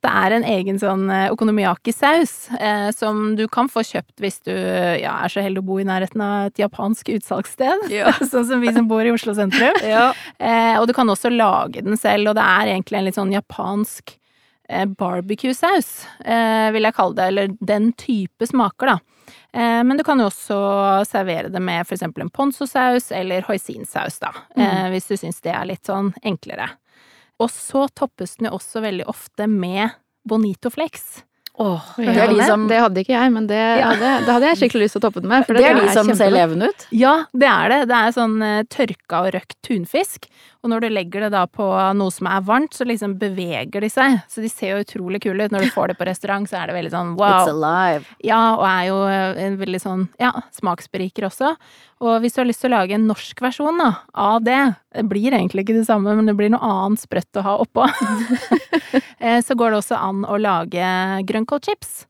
Det 0.03 0.11
er 0.11 0.35
en 0.35 0.45
egen 0.47 0.79
sånn 0.79 1.09
eh, 1.11 1.29
okonomiyaki-saus 1.35 2.33
eh, 2.59 2.89
som 2.95 3.35
du 3.39 3.45
kan 3.51 3.71
få 3.71 3.83
kjøpt 3.87 4.23
hvis 4.23 4.41
du 4.47 4.53
ja, 4.55 5.17
er 5.25 5.33
så 5.33 5.43
heldig 5.43 5.63
å 5.63 5.67
bo 5.71 5.79
i 5.83 5.87
nærheten 5.87 6.23
av 6.23 6.51
et 6.51 6.63
japansk 6.63 7.11
utsalgssted. 7.17 7.89
Ja. 7.95 8.13
sånn 8.33 8.47
som 8.47 8.63
vi 8.63 8.73
som 8.75 8.89
bor 8.91 9.07
i 9.07 9.15
Oslo 9.15 9.35
sentrum. 9.39 9.75
Ja. 9.89 10.11
Eh, 10.39 10.77
og 10.79 10.87
du 10.91 10.93
kan 10.95 11.09
også 11.09 11.31
lage 11.33 11.83
den 11.85 11.99
selv, 11.99 12.31
og 12.31 12.39
det 12.39 12.45
er 12.45 12.73
egentlig 12.75 12.99
en 12.99 13.07
litt 13.07 13.19
sånn 13.19 13.33
japansk 13.33 14.13
eh, 14.69 14.85
barbecue-saus, 14.99 15.93
eh, 16.25 16.69
vil 16.75 16.89
jeg 16.89 16.97
kalle 16.99 17.17
det, 17.17 17.29
eller 17.33 17.55
den 17.73 17.93
type 17.99 18.49
smaker, 18.51 18.95
da. 18.95 19.18
Eh, 19.53 19.83
men 19.85 19.97
du 19.97 20.05
kan 20.05 20.19
jo 20.21 20.27
også 20.31 20.59
servere 21.09 21.51
det 21.53 21.63
med 21.63 21.87
eksempel 21.87 22.27
en 22.27 22.31
ponzo-saus 22.35 23.11
eller 23.13 23.43
hoisinsaus, 23.49 24.19
da, 24.21 24.33
Mm. 24.57 24.91
hvis 24.93 25.09
du 25.09 25.17
syns 25.17 25.41
det 25.43 25.55
er 25.55 25.65
litt 25.67 25.85
sånn 25.87 26.13
enklere. 26.23 26.71
Og 27.41 27.51
så 27.55 27.87
toppes 27.95 28.37
den 28.37 28.51
jo 28.51 28.57
også 28.59 28.83
veldig 28.83 29.07
ofte 29.07 29.47
med 29.49 29.91
bonito 30.27 30.71
flex. 30.71 31.23
Oh, 31.59 31.83
det 31.97 32.13
de 32.15 32.45
som, 32.47 32.69
det 32.71 32.77
hadde 32.79 33.01
ikke 33.03 33.17
jeg, 33.17 33.31
men 33.35 33.49
det, 33.51 33.59
hadde, 33.83 34.11
det 34.23 34.31
hadde 34.31 34.47
jeg 34.53 34.59
skikkelig 34.61 34.85
lyst 34.85 34.95
til 34.95 35.01
å 35.01 35.07
toppe 35.09 35.23
den 35.25 35.31
med. 35.33 35.43
For 35.47 35.59
det 35.59 35.65
er 35.67 35.75
de 35.75 35.89
som 35.91 36.07
ser 36.15 36.31
levende 36.31 36.69
ut. 36.71 36.85
Ja, 36.95 37.25
det 37.35 37.49
er 37.51 37.73
det. 37.73 37.79
Det 37.91 37.97
er 37.99 38.15
sånn 38.15 38.37
eh, 38.47 38.61
tørka 38.71 39.25
og 39.27 39.33
røkt 39.35 39.57
tunfisk. 39.67 40.29
Og 40.69 40.75
når 40.75 40.85
du 40.85 40.89
legger 40.93 41.25
det 41.25 41.31
da 41.33 41.47
på 41.49 41.65
noe 41.97 42.13
som 42.13 42.27
er 42.29 42.43
varmt, 42.45 42.75
så 42.77 42.85
liksom 42.85 43.15
beveger 43.17 43.81
de 43.81 43.89
seg. 43.89 44.19
Så 44.29 44.43
de 44.45 44.51
ser 44.53 44.75
jo 44.75 44.83
utrolig 44.85 45.23
kule 45.25 45.47
ut. 45.47 45.55
Når 45.55 45.65
du 45.65 45.73
får 45.73 45.89
det 45.89 45.95
på 45.97 46.05
restaurant, 46.05 46.45
så 46.51 46.59
er 46.61 46.69
det 46.69 46.75
veldig 46.77 46.93
sånn 46.93 47.15
It's 47.15 47.23
wow. 47.23 47.49
alive. 47.55 48.17
Ja, 48.21 48.41
og 48.59 48.67
er 48.69 48.83
jo 48.91 48.99
eh, 49.09 49.41
en 49.47 49.57
veldig 49.63 49.81
sånn, 49.81 50.03
ja, 50.21 50.35
smaksberiker 50.59 51.31
også. 51.31 51.55
Og 52.05 52.21
hvis 52.21 52.37
du 52.37 52.43
har 52.43 52.51
lyst 52.51 52.61
til 52.61 52.69
å 52.69 52.77
lage 52.77 52.99
en 52.99 53.09
norsk 53.09 53.41
versjon 53.43 53.81
da, 53.81 53.89
av 54.13 54.45
det, 54.45 54.59
det 54.93 55.07
blir 55.09 55.33
egentlig 55.33 55.65
ikke 55.65 55.79
det 55.81 55.89
samme, 55.89 56.13
men 56.19 56.29
det 56.29 56.37
blir 56.37 56.53
noe 56.53 56.69
annet 56.85 57.01
sprøtt 57.01 57.41
å 57.41 57.47
ha 57.49 57.57
oppå, 57.65 57.89
Eh, 59.19 59.41
så 59.43 59.57
går 59.59 59.73
det 59.73 59.79
også 59.81 59.97
an 59.99 60.23
å 60.31 60.37
lage 60.39 60.89
grønnkålchips. 61.27 62.05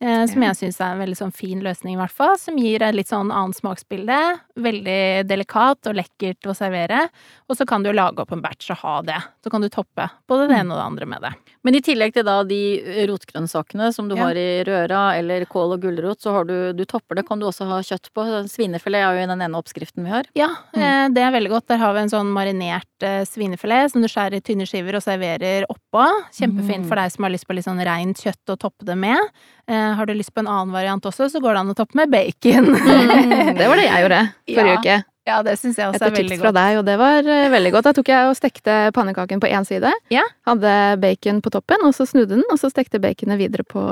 Eh, 0.00 0.24
som 0.32 0.40
jeg 0.42 0.56
syns 0.56 0.78
er 0.80 0.94
en 0.94 1.00
veldig 1.02 1.16
sånn 1.18 1.32
fin 1.36 1.60
løsning, 1.60 1.92
i 1.92 2.00
hvert 2.00 2.14
fall. 2.16 2.38
Som 2.40 2.56
gir 2.56 2.80
et 2.82 2.94
litt 2.96 3.10
sånn 3.10 3.28
annet 3.30 3.58
smaksbilde. 3.58 4.16
Veldig 4.56 5.26
delikat 5.28 5.86
og 5.90 5.94
lekkert 5.98 6.48
å 6.48 6.54
servere. 6.56 7.02
Og 7.50 7.56
så 7.58 7.66
kan 7.68 7.82
du 7.84 7.90
lage 7.92 8.18
opp 8.24 8.32
en 8.32 8.40
batch 8.40 8.70
og 8.72 8.78
ha 8.80 8.94
det. 9.02 9.18
Så 9.44 9.50
kan 9.52 9.60
du 9.60 9.68
toppe 9.68 10.06
både 10.30 10.48
det 10.48 10.56
ene 10.62 10.72
og 10.72 10.80
det 10.80 10.86
andre 10.86 11.06
med 11.06 11.20
det. 11.26 11.32
Men 11.62 11.76
i 11.76 11.82
tillegg 11.84 12.14
til 12.16 12.24
da 12.24 12.38
de 12.48 12.60
rotgrønnsakene 13.10 13.90
som 13.92 14.08
du 14.08 14.14
Ja. 14.16 14.24
har 14.24 14.34
i 14.40 14.64
røra, 14.64 15.18
eller 15.18 15.44
kål 15.44 15.74
og 15.74 15.80
gulrot, 15.82 16.20
så 16.22 16.32
har 16.32 16.44
du, 16.44 16.72
du 16.72 16.84
topper 16.86 17.16
det, 17.16 17.26
kan 17.28 17.38
du 17.38 17.46
også 17.46 17.66
ha 17.68 17.80
kjøtt 17.84 18.08
på. 18.14 18.24
Svinefilet 18.48 19.04
er 19.04 19.14
jo 19.18 19.24
i 19.24 19.26
den 19.28 19.42
ene 19.42 19.58
oppskriften 19.60 20.04
vi 20.04 20.10
har. 20.10 20.24
Ja, 20.34 20.48
eh, 20.72 21.08
det 21.12 21.18
er 21.20 21.30
veldig 21.36 21.50
godt. 21.50 21.66
Der 21.68 21.76
har 21.78 21.92
vi 21.92 22.00
en 22.00 22.08
sånn 22.08 22.32
marinert 22.32 22.86
eh, 23.02 23.24
svinefilet 23.28 23.90
som 23.92 24.00
du 24.00 24.08
skjærer 24.08 24.40
i 24.40 24.40
tynne 24.40 24.64
skiver 24.66 24.96
og 24.96 25.02
serverer 25.04 25.64
oppå. 25.68 26.06
Kjempefint 26.32 26.84
Mm. 26.84 26.88
for 26.88 26.96
deg 26.96 27.12
som 27.12 27.24
har 27.24 27.30
lyst 27.32 27.46
på 27.46 27.54
litt 27.54 27.64
sånn 27.66 27.84
reint 27.84 28.16
kjøtt 28.16 28.48
å 28.48 28.56
toppe 28.56 28.84
det 28.86 28.96
med. 28.96 29.18
Eh, 29.70 29.92
har 29.94 30.06
du 30.06 30.14
lyst 30.14 30.34
på 30.34 30.42
en 30.42 30.50
annen 30.50 30.72
variant 30.74 31.04
også, 31.06 31.28
så 31.30 31.40
går 31.42 31.54
det 31.54 31.60
an 31.62 31.70
å 31.70 31.76
toppe 31.78 31.98
med 32.00 32.10
bacon. 32.10 32.72
Det 33.60 33.68
var 33.70 33.78
det 33.78 33.86
jeg 33.86 34.02
gjorde 34.04 34.20
forrige 34.50 34.74
Ja, 34.74 34.80
uke. 34.80 34.96
Ja, 35.28 35.42
det 35.46 35.58
syns 35.60 35.76
jeg 35.78 35.86
også 35.90 35.96
Etter 36.00 36.06
er 36.10 36.14
veldig 36.16 36.30
tips 36.36 36.40
fra 36.42 36.52
deg, 36.56 36.78
og 36.80 36.84
det 36.88 36.94
var 36.98 37.26
eh, 37.28 37.48
veldig 37.52 37.72
godt. 37.74 37.84
Da 37.84 37.92
tok 37.92 38.08
jeg 38.08 38.28
og 38.30 38.36
stekte 38.38 38.76
pannekaken 38.96 39.40
på 39.42 39.50
én 39.52 39.66
side. 39.68 39.90
Ja. 40.10 40.22
Hadde 40.48 40.72
bacon 41.02 41.40
på 41.44 41.50
toppen, 41.54 41.84
og 41.86 41.92
så 41.94 42.06
snudde 42.08 42.34
den, 42.38 42.44
og 42.50 42.58
så 42.58 42.70
stekte 42.72 42.98
baconet 43.02 43.38
videre 43.38 43.62
på, 43.68 43.82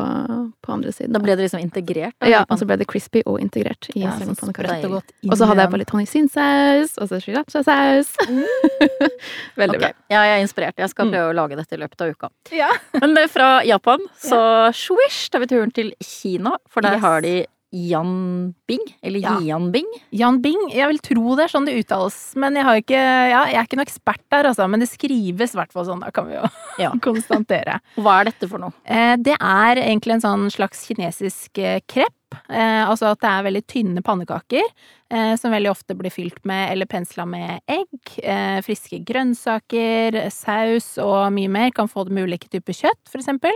på 0.64 0.72
andre 0.72 0.90
siden. 0.92 1.12
Da 1.12 1.20
ble 1.22 1.36
det 1.36 1.44
liksom 1.46 1.60
integrert. 1.62 2.14
da, 2.18 2.26
ja, 2.32 2.40
og 2.48 2.58
så 2.58 2.66
ble 2.66 2.78
det 2.80 2.88
crispy 2.90 3.22
og 3.26 3.38
integrert 3.44 3.90
i 3.94 4.02
Ja, 4.06 4.14
selve 4.18 4.34
så 4.34 4.46
pannekaken. 4.46 4.94
og 4.98 5.30
Og 5.30 5.36
så 5.38 5.46
hadde 5.50 5.62
jeg 5.66 5.70
på 5.76 5.80
litt 5.84 5.90
honningsinsaus, 5.94 6.96
og 6.98 7.08
så 7.12 7.20
sriracha-saus. 7.22 8.14
Veldig 9.58 9.76
okay. 9.78 9.92
bra. 9.92 9.92
Ja, 10.12 10.22
jeg 10.28 10.38
er 10.38 10.42
inspirert. 10.46 10.78
Jeg 10.78 10.90
skal 10.90 11.06
Mm. 11.08 11.12
prøve 11.14 11.30
å 11.30 11.36
lage 11.36 11.56
dette 11.56 11.74
i 11.76 11.78
løpet 11.80 12.00
av 12.04 12.10
uka. 12.10 12.28
Ja. 12.52 12.70
Men 13.00 13.14
det 13.14 13.24
er 13.24 13.28
fra 13.32 13.50
Japan, 13.64 13.98
så 14.30 14.40
swish, 14.74 15.28
tar 15.30 15.40
vi 15.44 15.46
turen 15.52 15.70
til 15.74 15.92
Kina. 16.02 16.56
For 16.68 16.80
der 16.82 16.96
Yes. 16.98 17.02
har 17.02 17.20
de 17.22 17.46
Yanbing, 17.72 18.84
eller 19.02 19.20
Ja. 19.20 19.34
Jianbing. 19.40 19.86
Jan 20.10 20.40
Bing, 20.40 20.70
jeg 20.72 20.88
vil 20.88 20.98
tro 21.04 21.34
det 21.36 21.44
er 21.44 21.52
sånn 21.52 21.66
det 21.68 21.74
uttales, 21.82 22.16
men 22.36 22.54
jeg 22.56 22.64
har 22.64 22.76
ikke 22.80 22.98
Ja, 22.98 23.42
jeg 23.46 23.56
er 23.60 23.66
ikke 23.66 23.76
noe 23.76 23.86
ekspert 23.86 24.22
der, 24.30 24.48
altså, 24.48 24.68
men 24.70 24.80
det 24.80 24.88
skrives 24.88 25.54
i 25.54 25.58
hvert 25.58 25.72
fall 25.72 25.84
sånn, 25.84 26.00
da 26.00 26.10
kan 26.10 26.26
vi 26.28 26.34
jo 26.38 26.44
Ja. 26.78 26.90
konstatere. 27.04 27.80
Hva 27.96 28.20
er 28.20 28.30
dette 28.30 28.48
for 28.48 28.58
noe? 28.58 28.72
Eh, 28.86 29.16
Det 29.16 29.36
er 29.40 29.76
egentlig 29.82 30.14
en 30.16 30.24
sånn 30.24 30.46
slags 30.50 30.86
kinesisk 30.88 31.58
eh, 31.58 31.80
krepp. 31.86 32.14
Eh, 32.50 32.84
altså 32.88 33.10
at 33.12 33.20
det 33.20 33.28
er 33.30 33.44
veldig 33.46 33.62
tynne 33.66 34.02
pannekaker 34.04 34.64
eh, 35.10 35.34
som 35.36 35.50
veldig 35.52 35.70
ofte 35.70 35.94
blir 35.96 36.12
fylt 36.12 36.40
med 36.44 36.72
eller 36.72 36.86
pensla 36.86 37.24
med 37.26 37.60
egg, 37.68 37.88
eh, 38.22 38.60
friske 38.64 39.00
grønnsaker, 39.04 40.30
saus 40.30 40.98
og 41.00 41.32
mye 41.32 41.48
mer. 41.48 41.70
Kan 41.72 41.88
få 41.88 42.04
det 42.04 42.12
med 42.12 42.28
ulike 42.28 42.48
typer 42.52 42.72
kjøtt, 42.76 43.00
for 43.08 43.18
eksempel. 43.20 43.52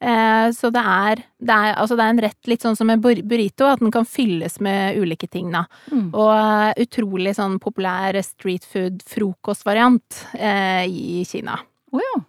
Eh, 0.00 0.46
så 0.56 0.70
det 0.72 0.80
er, 0.80 1.20
det, 1.38 1.52
er, 1.52 1.74
altså 1.76 1.96
det 1.98 2.04
er 2.06 2.14
en 2.14 2.22
rett 2.24 2.48
litt 2.48 2.64
sånn 2.64 2.76
som 2.78 2.88
en 2.90 3.02
burrito, 3.04 3.66
at 3.68 3.82
den 3.82 3.92
kan 3.92 4.06
fylles 4.08 4.56
med 4.64 4.96
ulike 4.96 5.28
ting, 5.28 5.50
da. 5.52 5.66
Mm. 5.92 6.08
Og 6.14 6.32
eh, 6.32 6.84
utrolig 6.86 7.34
sånn 7.36 7.58
populær 7.60 8.16
street 8.24 8.64
food-frokostvariant 8.64 10.22
eh, 10.38 10.86
i 10.88 11.24
Kina. 11.28 11.58
Oh, 11.92 12.00
ja. 12.00 12.20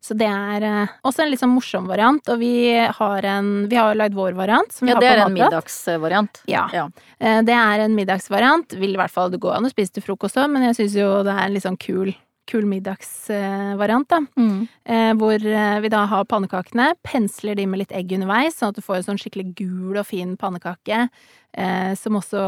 Så 0.00 0.14
det 0.16 0.28
er 0.28 0.64
eh, 0.64 0.92
også 1.04 1.24
en 1.24 1.30
litt 1.32 1.40
sånn 1.42 1.52
morsom 1.52 1.88
variant, 1.88 2.24
og 2.32 2.38
vi 2.40 2.52
har 2.72 3.26
en 3.28 3.50
Vi 3.68 3.76
har 3.76 3.96
lagd 3.96 4.14
vår 4.16 4.32
variant. 4.36 4.72
Som 4.72 4.88
vi 4.88 4.94
Ja, 4.94 5.00
det 5.00 5.10
er 5.10 5.24
en 5.26 5.34
middagsvariant. 5.36 6.40
Ja. 6.48 6.66
Ja. 6.72 6.86
Eh, 7.18 7.42
Det 7.44 7.56
er 7.56 7.84
en 7.84 7.94
middagsvariant. 7.96 8.76
Vil 8.80 8.94
i 8.94 9.00
hvert 9.00 9.12
fall 9.12 9.30
det 9.32 9.40
gå 9.40 9.52
an 9.52 9.68
å 9.68 9.72
spise 9.72 9.92
til 9.96 10.04
frokost 10.04 10.36
òg, 10.40 10.48
men 10.52 10.68
jeg 10.68 10.78
syns 10.80 10.96
jo 11.00 11.22
det 11.24 11.32
er 11.36 11.44
en 11.46 11.52
litt 11.56 11.64
sånn 11.66 11.80
kul, 11.80 12.14
kul 12.50 12.66
middagsvariant, 12.68 14.08
da. 14.10 14.20
Mm. 14.36 14.66
Eh, 14.84 15.12
Hvor 15.20 15.46
eh, 15.46 15.78
vi 15.84 15.92
da 15.92 16.04
har 16.10 16.26
pannekakene, 16.28 16.90
pensler 17.06 17.56
de 17.58 17.66
med 17.70 17.84
litt 17.84 17.94
egg 17.96 18.12
underveis, 18.16 18.58
sånn 18.58 18.74
at 18.74 18.80
du 18.80 18.84
får 18.84 19.00
en 19.00 19.08
sånn 19.10 19.22
skikkelig 19.22 19.54
gul 19.62 20.00
og 20.00 20.06
fin 20.08 20.36
pannekake, 20.40 21.06
eh, 21.54 21.94
som 21.98 22.18
også 22.20 22.44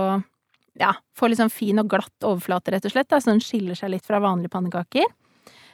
ja, 0.80 0.94
får 1.18 1.32
litt 1.32 1.40
sånn 1.42 1.52
fin 1.52 1.80
og 1.82 1.90
glatt 1.92 2.26
overflate, 2.26 2.72
rett 2.74 2.86
og 2.88 2.94
slett, 2.94 3.10
da, 3.12 3.20
så 3.20 3.32
den 3.32 3.42
skiller 3.44 3.78
seg 3.78 3.92
litt 3.94 4.08
fra 4.08 4.22
vanlige 4.22 4.52
pannekaker. 4.54 5.10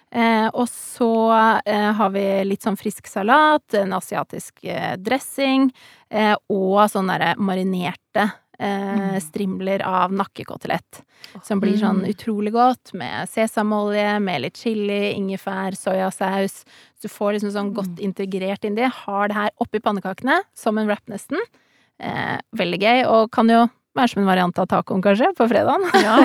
Eh, 0.08 0.48
og 0.56 0.64
så 0.72 1.10
eh, 1.68 1.90
har 1.98 2.12
vi 2.14 2.24
litt 2.48 2.64
sånn 2.64 2.78
frisk 2.80 3.10
salat, 3.10 3.66
en 3.76 3.92
asiatisk 3.96 4.64
eh, 4.64 4.94
dressing, 4.96 5.68
eh, 6.08 6.34
og 6.48 6.80
sånn 6.90 7.12
derre 7.12 7.34
marinerte 7.36 8.30
eh, 8.58 9.14
Mm. 9.14 9.20
strimler 9.20 9.82
av 9.86 10.10
nakkekotelett. 10.12 11.02
Som 11.42 11.60
blir 11.60 11.76
sånn 11.78 12.04
utrolig 12.08 12.52
godt 12.52 12.92
med 12.94 13.28
sesamolje, 13.28 14.20
med 14.20 14.42
litt 14.42 14.56
chili, 14.56 15.14
ingefær, 15.14 15.72
soyasaus. 15.76 16.64
Så 16.98 17.02
du 17.02 17.08
får 17.08 17.34
liksom 17.38 17.52
sånn 17.52 17.72
godt 17.74 17.98
integrert 18.00 18.64
inn 18.64 18.74
det. 18.74 18.90
Har 19.04 19.28
det 19.28 19.34
her 19.36 19.50
oppi 19.60 19.78
pannekakene, 19.80 20.40
som 20.54 20.78
en 20.78 20.86
wrap 20.86 21.04
nesten. 21.08 21.38
Eh, 22.00 22.38
veldig 22.56 22.80
gøy, 22.80 23.06
og 23.06 23.30
kan 23.30 23.48
jo 23.48 23.68
være 23.96 24.08
som 24.10 24.22
en 24.22 24.28
variant 24.28 24.58
av 24.58 24.66
tacoen, 24.68 25.02
kanskje, 25.02 25.32
på 25.34 25.48
fredagen. 25.48 25.82
Ja. 25.94 26.18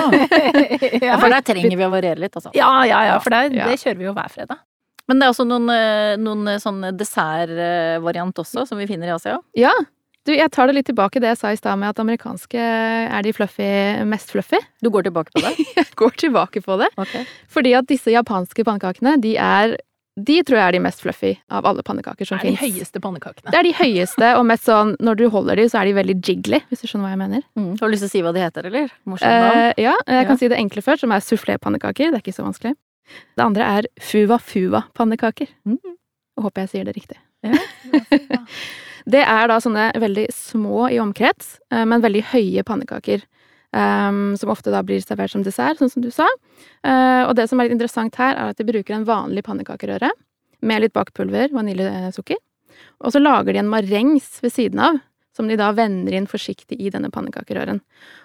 ja, 1.08 1.16
for 1.18 1.28
der 1.28 1.42
trenger 1.42 1.76
vi 1.76 1.82
å 1.86 1.90
variere 1.90 2.18
litt, 2.22 2.34
altså. 2.36 2.50
Ja, 2.54 2.84
ja, 2.86 3.00
ja, 3.04 3.18
for 3.18 3.30
det, 3.30 3.52
det 3.54 3.78
kjører 3.82 3.98
vi 3.98 4.04
jo 4.04 4.12
hver 4.14 4.30
fredag. 4.30 4.58
Men 5.08 5.18
det 5.18 5.26
er 5.26 5.32
også 5.34 5.44
noen, 5.46 5.66
eh, 5.68 6.14
noen 6.16 6.46
sånn 6.62 6.96
dessertvariant 6.96 8.38
også, 8.40 8.66
som 8.68 8.78
vi 8.78 8.86
finner 8.86 9.08
i 9.10 9.14
Asia. 9.16 9.38
Ja. 9.58 9.72
Du, 10.24 10.32
jeg 10.32 10.48
tar 10.56 10.70
det 10.70 10.78
litt 10.78 10.86
tilbake 10.88 11.20
det 11.20 11.34
jeg 11.34 11.40
sa 11.40 11.50
i 11.52 11.58
stad 11.58 11.76
med 11.80 11.92
at 11.92 11.98
amerikanske 12.00 12.60
er 12.60 13.24
de 13.26 13.32
fluffy, 13.36 13.64
mest 14.08 14.30
fluffy. 14.32 14.60
Du 14.80 14.88
går 14.92 15.04
tilbake 15.08 15.34
på 15.34 15.42
det? 15.44 15.52
Jeg 15.76 15.90
går 16.00 16.14
tilbake 16.20 16.62
på 16.64 16.76
det. 16.80 16.88
Okay. 16.96 17.26
Fordi 17.52 17.74
at 17.76 17.88
disse 17.90 18.12
japanske 18.12 18.64
pannekakene, 18.64 19.18
de 19.20 19.34
er 19.40 19.76
De 20.14 20.36
tror 20.46 20.60
jeg 20.60 20.68
er 20.68 20.76
de 20.76 20.80
mest 20.84 21.00
fluffy 21.02 21.32
av 21.50 21.66
alle 21.66 21.82
pannekaker 21.82 22.28
som 22.28 22.38
Det 22.38 22.52
er 22.52 22.54
de 22.54 22.60
høyeste 22.60 23.00
pannekakene. 23.02 23.50
Det 23.50 23.58
er 23.58 23.66
de 23.66 23.72
høyeste, 23.74 24.28
og 24.38 24.44
mest 24.46 24.68
sånn 24.68 24.92
når 25.02 25.18
du 25.18 25.24
holder 25.34 25.58
de, 25.58 25.64
så 25.72 25.80
er 25.80 25.90
de 25.90 25.96
veldig 25.96 26.16
jiggly, 26.20 26.60
hvis 26.70 26.84
du 26.84 26.86
skjønner 26.86 27.08
hva 27.08 27.10
jeg 27.16 27.20
mener. 27.24 27.42
Mm. 27.58 27.72
Har 27.80 27.90
du 27.90 27.96
lyst 27.96 28.06
til 28.06 28.12
å 28.12 28.14
si 28.14 28.22
hva 28.22 28.32
de 28.36 28.44
heter, 28.44 28.68
eller? 28.70 28.94
Morsomt 29.10 29.34
navn. 29.42 29.58
Eh, 29.64 29.82
ja, 29.82 29.96
jeg 30.06 30.28
kan 30.30 30.38
si 30.38 30.52
det 30.52 30.60
enkle 30.62 30.86
først, 30.86 31.02
som 31.02 31.16
er 31.16 31.26
sufflépannekaker. 31.26 32.14
Det 32.14 32.20
er 32.20 32.22
ikke 32.22 32.36
så 32.38 32.46
vanskelig. 32.46 32.76
Det 33.34 33.42
andre 33.44 33.66
er 33.80 33.90
fuva-fuva-pannekaker. 34.12 35.50
Mm. 35.66 35.98
Håper 36.46 36.64
jeg 36.64 36.74
sier 36.76 36.86
det 36.86 36.94
riktig. 36.94 37.18
Ja. 37.42 37.58
Det 39.04 39.20
er 39.20 39.48
da 39.50 39.60
sånne 39.60 39.90
veldig 40.00 40.26
små 40.32 40.88
i 40.92 41.00
omkrets, 41.02 41.58
eh, 41.70 41.84
men 41.84 42.04
veldig 42.04 42.24
høye 42.32 42.64
pannekaker. 42.66 43.24
Um, 43.74 44.36
som 44.38 44.52
ofte 44.52 44.70
da 44.70 44.84
blir 44.86 45.00
servert 45.02 45.32
som 45.32 45.42
dessert, 45.42 45.80
sånn 45.80 45.90
som 45.90 46.02
du 46.04 46.06
sa. 46.14 46.28
Uh, 46.86 47.26
og 47.26 47.32
det 47.34 47.48
som 47.50 47.58
er 47.58 47.66
litt 47.66 47.74
interessant 47.74 48.14
her, 48.20 48.36
er 48.38 48.52
at 48.52 48.60
de 48.60 48.66
bruker 48.68 48.94
en 48.94 49.06
vanlig 49.08 49.42
pannekakerøre 49.48 50.12
med 50.62 50.84
litt 50.84 50.94
bakpulver, 50.94 51.50
vaniljesukker. 51.50 52.38
Og 53.02 53.14
så 53.14 53.18
lager 53.18 53.50
de 53.50 53.64
en 53.64 53.72
marengs 53.72 54.38
ved 54.44 54.54
siden 54.54 54.78
av, 54.82 55.00
som 55.34 55.50
de 55.50 55.58
da 55.58 55.72
vender 55.74 56.14
inn 56.14 56.28
forsiktig 56.30 56.78
i 56.78 56.92
denne 56.94 57.10
pannekakerøren. 57.10 57.80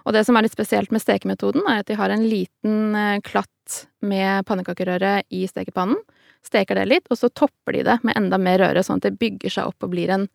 Og 0.06 0.14
det 0.14 0.22
som 0.28 0.38
er 0.38 0.46
litt 0.46 0.54
spesielt 0.54 0.94
med 0.94 1.02
stekemetoden, 1.02 1.66
er 1.66 1.82
at 1.82 1.90
de 1.90 1.98
har 1.98 2.14
en 2.14 2.26
liten 2.30 2.96
eh, 2.98 3.22
klatt 3.26 3.80
med 4.06 4.46
pannekakerøre 4.46 5.24
i 5.34 5.46
stekepannen. 5.50 5.98
Steker 6.46 6.78
det 6.78 6.86
litt, 6.88 7.10
og 7.10 7.18
så 7.20 7.32
topper 7.34 7.76
de 7.76 7.84
det 7.90 7.98
med 8.06 8.18
enda 8.18 8.38
mer 8.42 8.62
røre, 8.62 8.86
sånn 8.86 9.02
at 9.02 9.10
det 9.10 9.18
bygger 9.20 9.58
seg 9.58 9.72
opp 9.74 9.88
og 9.88 9.96
blir 9.96 10.14
en 10.14 10.30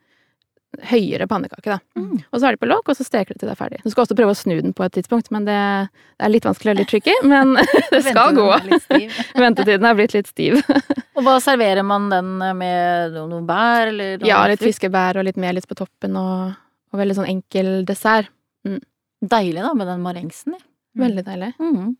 høyere 0.90 1.26
pannekake, 1.30 1.76
da. 1.76 1.78
Mm. 1.98 2.18
Og 2.30 2.38
så 2.38 2.46
har 2.46 2.56
de 2.56 2.60
på 2.62 2.68
lokk, 2.68 2.90
og 2.90 2.98
så 2.98 3.06
steker 3.06 3.34
de 3.34 3.42
til 3.42 3.50
det 3.50 3.54
er 3.54 3.60
ferdig. 3.60 3.80
Du 3.84 3.90
skal 3.92 4.04
også 4.04 4.16
prøve 4.18 4.34
å 4.34 4.38
snu 4.38 4.54
den 4.58 4.74
på 4.76 4.84
et 4.86 4.94
tidspunkt, 4.96 5.30
men 5.34 5.46
det, 5.48 5.58
det 6.18 6.26
er 6.26 6.32
litt 6.32 6.48
vanskelig 6.48 6.74
og 6.74 6.80
litt 6.80 6.90
tricky. 6.92 7.16
Men 7.34 7.56
det 7.94 8.02
skal 8.06 8.36
gå. 8.36 8.46
Ventetiden 9.44 9.88
er 9.88 9.98
blitt 9.98 10.16
litt 10.16 10.30
stiv. 10.30 10.60
Og 11.14 11.24
hva 11.26 11.38
serverer 11.42 11.86
man 11.86 12.10
den 12.12 12.36
med 12.58 13.16
noe 13.16 13.26
noe 13.30 13.46
bær, 13.46 13.90
eller 13.92 14.18
noe 14.20 14.30
Ja, 14.30 14.42
litt 14.50 14.62
fiskebær 14.64 15.20
og 15.20 15.28
litt 15.28 15.40
melis 15.40 15.68
på 15.70 15.78
toppen, 15.78 16.18
og, 16.20 16.54
og 16.92 17.02
veldig 17.02 17.18
sånn 17.20 17.30
enkel 17.36 17.76
dessert. 17.88 18.30
Deilig 19.24 19.62
da, 19.62 19.72
med 19.76 19.88
den 19.88 20.02
marengsen. 20.04 20.56
Ja. 20.58 20.66
Veldig 21.04 21.24
deilig. 21.26 21.52
Mm. 21.58 21.94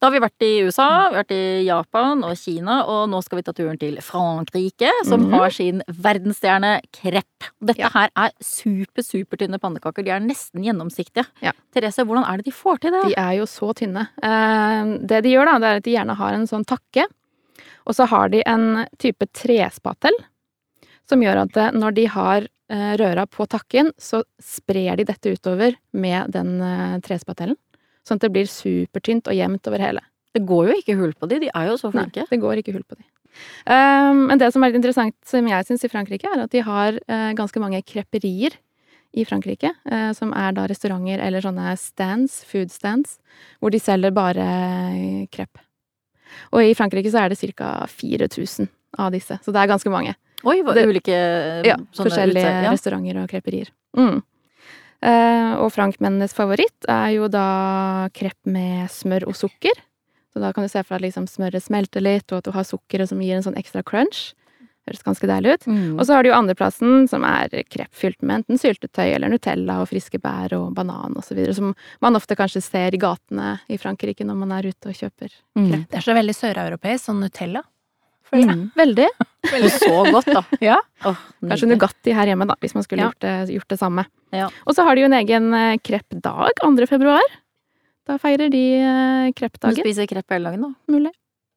Da 0.00 0.08
har 0.08 0.12
vi 0.16 0.20
vært 0.24 0.42
i 0.42 0.50
USA, 0.66 0.86
vi 1.10 1.14
har 1.16 1.24
vært 1.24 1.30
i 1.36 1.64
Japan 1.66 2.24
og 2.26 2.36
Kina, 2.36 2.80
og 2.90 3.04
nå 3.12 3.20
skal 3.22 3.38
vi 3.38 3.42
ta 3.46 3.52
turen 3.54 3.78
til 3.78 3.96
Frankrike, 4.02 4.90
som 5.06 5.22
Mhm. 5.28 5.36
har 5.38 5.50
sin 5.50 5.82
verdensstjerne 5.88 6.80
krepp. 6.92 7.46
Dette 7.62 7.78
Ja. 7.78 7.88
her 7.94 8.10
er 8.16 8.30
super, 8.40 9.02
supertynne 9.02 9.60
pannekaker. 9.60 10.02
De 10.04 10.10
er 10.10 10.20
nesten 10.20 10.64
gjennomsiktige. 10.64 11.26
Ja. 11.40 11.52
Therese, 11.72 12.04
hvordan 12.04 12.24
er 12.28 12.36
det 12.38 12.46
de 12.46 12.50
får 12.50 12.80
til 12.80 12.90
det? 12.90 13.04
De 13.14 13.14
er 13.20 13.36
jo 13.38 13.44
så 13.46 13.72
tynne. 13.74 14.08
Eh, 14.22 14.98
det 15.06 15.22
de 15.22 15.30
gjør, 15.30 15.44
da, 15.46 15.58
det 15.58 15.68
er 15.70 15.76
at 15.76 15.82
de 15.84 15.94
gjerne 15.94 16.16
har 16.16 16.32
en 16.34 16.46
sånn 16.46 16.64
takke, 16.66 17.06
og 17.86 17.94
så 17.94 18.06
har 18.08 18.28
de 18.28 18.42
en 18.44 18.86
type 18.98 19.24
trespatel, 19.32 20.12
som 21.06 21.20
gjør 21.20 21.42
at 21.42 21.56
eh, 21.56 21.70
når 21.70 21.94
de 21.94 22.06
har 22.06 22.48
eh, 22.70 22.96
røra 22.96 23.26
på 23.28 23.46
takken, 23.46 23.92
så 24.00 24.22
sprer 24.40 24.96
de 24.96 25.04
dette 25.04 25.30
utover 25.36 25.74
med 25.92 26.30
den 26.32 26.58
trespatelen. 26.58 27.02
trespatellen. 27.02 27.56
Sånn 28.08 28.18
at 28.18 28.24
det 28.26 28.32
blir 28.34 28.48
supertynt 28.50 29.28
og 29.30 29.36
jevnt 29.36 29.68
over 29.70 29.78
hele. 29.78 30.00
Det 30.34 30.42
går 30.48 30.70
jo 30.72 30.76
ikke 30.80 30.96
hull 30.98 31.12
på 31.14 31.28
de, 31.28 31.38
de 31.44 31.50
er 31.54 31.66
jo 31.68 31.76
så 31.78 31.90
flinke. 31.92 32.24
Nei, 32.24 32.30
det 32.30 32.40
går 32.42 32.62
ikke 32.62 32.72
hull 32.74 32.84
på 32.88 32.96
de. 32.98 33.04
Um, 33.64 34.26
men 34.28 34.40
det 34.40 34.50
som 34.52 34.62
er 34.64 34.72
litt 34.72 34.80
interessant, 34.80 35.14
som 35.28 35.46
jeg 35.48 35.64
syns 35.68 35.84
i 35.86 35.90
Frankrike, 35.92 36.28
er 36.28 36.42
at 36.44 36.52
de 36.52 36.60
har 36.66 36.98
uh, 37.00 37.30
ganske 37.38 37.60
mange 37.62 37.80
kreperier 37.88 38.56
i 39.12 39.24
Frankrike. 39.28 39.70
uh, 39.92 40.10
som 40.16 40.32
er 40.36 40.52
da 40.56 40.66
restauranter 40.68 41.20
eller 41.20 41.44
sånne 41.44 41.76
stands, 41.80 42.42
food 42.48 42.72
stands, 42.72 43.18
hvor 43.60 43.70
de 43.72 43.80
selger 43.80 44.12
bare 44.12 44.40
eh, 44.44 45.26
krepp. 45.32 45.60
Og 46.52 46.64
i 46.64 46.74
Frankrike 46.76 47.12
så 47.12 47.22
er 47.26 47.32
det 47.32 47.40
ca. 47.56 47.86
4000 47.88 48.68
av 48.98 49.12
disse, 49.12 49.38
så 49.44 49.52
det 49.52 49.60
er 49.62 49.68
ganske 49.72 49.92
mange. 49.92 50.14
Oi, 50.44 50.58
hva, 50.64 50.74
Det- 50.74 50.86
ulike 50.88 51.12
uh, 51.14 51.62
Ja, 51.68 51.76
forskjellige 51.96 52.42
ja. 52.64 52.70
restauranter 52.72 53.20
og 53.22 53.28
kreperier. 53.30 53.68
Mm. 53.96 54.22
Eh, 55.02 55.54
og 55.58 55.72
franskmennenes 55.74 56.34
favoritt 56.36 56.86
er 56.90 57.16
jo 57.16 57.30
da 57.30 58.08
krepp 58.14 58.38
med 58.46 58.90
smør 58.92 59.26
og 59.32 59.38
sukker. 59.38 59.80
Så 60.32 60.40
da 60.40 60.52
kan 60.54 60.64
du 60.64 60.70
se 60.70 60.80
for 60.84 60.94
deg 60.94 61.00
at 61.00 61.06
liksom 61.08 61.26
smøret 61.28 61.64
smelter 61.64 62.04
litt, 62.04 62.30
og 62.30 62.40
at 62.40 62.46
du 62.46 62.54
har 62.54 62.64
sukkeret 62.64 63.10
som 63.10 63.20
gir 63.20 63.36
en 63.36 63.44
sånn 63.44 63.58
ekstra 63.60 63.82
crunch. 63.84 64.30
Høres 64.88 65.04
ganske 65.06 65.28
deilig 65.30 65.52
ut. 65.54 65.66
Mm. 65.70 65.98
Og 66.00 66.06
så 66.06 66.16
har 66.16 66.24
du 66.24 66.30
jo 66.30 66.38
andreplassen, 66.38 67.04
som 67.10 67.26
er 67.26 67.52
krepp 67.70 67.92
fylt 67.94 68.18
med 68.22 68.40
enten 68.40 68.58
syltetøy 68.58 69.12
eller 69.12 69.30
Nutella 69.30 69.78
og 69.82 69.90
friske 69.92 70.18
bær 70.22 70.54
og 70.56 70.72
banan 70.74 71.14
osv., 71.20 71.38
som 71.54 71.74
man 72.02 72.18
ofte 72.18 72.38
kanskje 72.38 72.64
ser 72.64 72.96
i 72.96 73.02
gatene 73.02 73.58
i 73.70 73.78
Frankrike 73.78 74.26
når 74.26 74.40
man 74.40 74.56
er 74.56 74.72
ute 74.72 74.90
og 74.90 74.98
kjøper. 74.98 75.36
Mm. 75.58 75.84
Det 75.90 76.00
er 76.00 76.06
så 76.06 76.16
veldig 76.16 76.34
søreuropeisk, 76.38 77.06
sånn 77.10 77.22
Nutella. 77.22 77.62
Føler 78.32 78.50
jeg. 78.50 78.58
Mm. 78.58 78.64
Veldig. 78.80 79.08
Og 79.52 79.68
så 79.84 79.94
godt, 80.08 80.32
da. 80.32 80.42
Ja. 80.64 80.80
Oh, 81.08 81.22
Kanskje. 81.44 81.70
Nugatti 81.70 82.16
her 82.16 82.32
hjemme, 82.32 82.48
da, 82.50 82.58
hvis 82.64 82.76
man 82.76 82.86
skulle 82.86 83.04
Ja. 83.04 83.12
gjort, 83.12 83.20
det, 83.24 83.54
gjort 83.54 83.72
det 83.74 83.80
samme. 83.80 84.06
Ja. 84.34 84.50
Og 84.66 84.76
så 84.76 84.86
har 84.88 84.96
de 84.96 85.04
jo 85.04 85.10
en 85.10 85.18
egen 85.20 85.54
eh, 85.54 85.78
kreppdag 85.84 86.62
2. 86.64 86.86
februar. 86.90 87.34
Da 88.08 88.18
feirer 88.18 88.50
de 88.50 88.64
kreppdagen. 89.38 89.78
Du 89.78 89.84
spiser 89.84 90.08
krepp 90.10 90.32
hele 90.34 90.50
dagen, 90.50 90.64
da. 90.66 90.72
Mulig. 90.90 91.12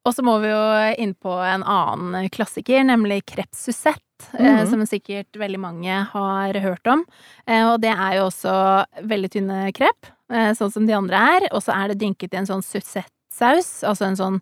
Og 0.06 0.14
så 0.14 0.22
må 0.22 0.36
vi 0.38 0.52
jo 0.52 0.64
inn 1.02 1.16
på 1.18 1.32
en 1.42 1.64
annen 1.66 2.28
klassiker, 2.30 2.84
nemlig 2.86 3.24
krepp 3.26 3.50
Suzette. 3.54 4.02
Mm 4.32 4.56
-hmm. 4.56 4.70
som 4.70 4.86
sikkert 4.86 5.36
veldig 5.36 5.60
mange 5.60 6.06
har 6.12 6.54
hørt 6.54 6.86
om. 6.86 7.04
Eh, 7.46 7.72
og 7.72 7.80
det 7.80 7.90
er 7.90 8.16
jo 8.16 8.26
også 8.26 8.84
veldig 9.02 9.30
tynne 9.30 9.72
krepp, 9.72 10.06
eh, 10.32 10.52
sånn 10.54 10.72
som 10.72 10.86
de 10.86 10.92
andre 10.94 11.16
er. 11.16 11.48
Og 11.52 11.62
så 11.62 11.72
er 11.72 11.88
det 11.88 11.98
dynket 11.98 12.32
i 12.32 12.36
en 12.36 12.46
sånn 12.46 12.62
Suzette-saus, 12.62 13.84
altså 13.84 14.06
en 14.06 14.16
sånn 14.16 14.34
eh, 14.36 14.40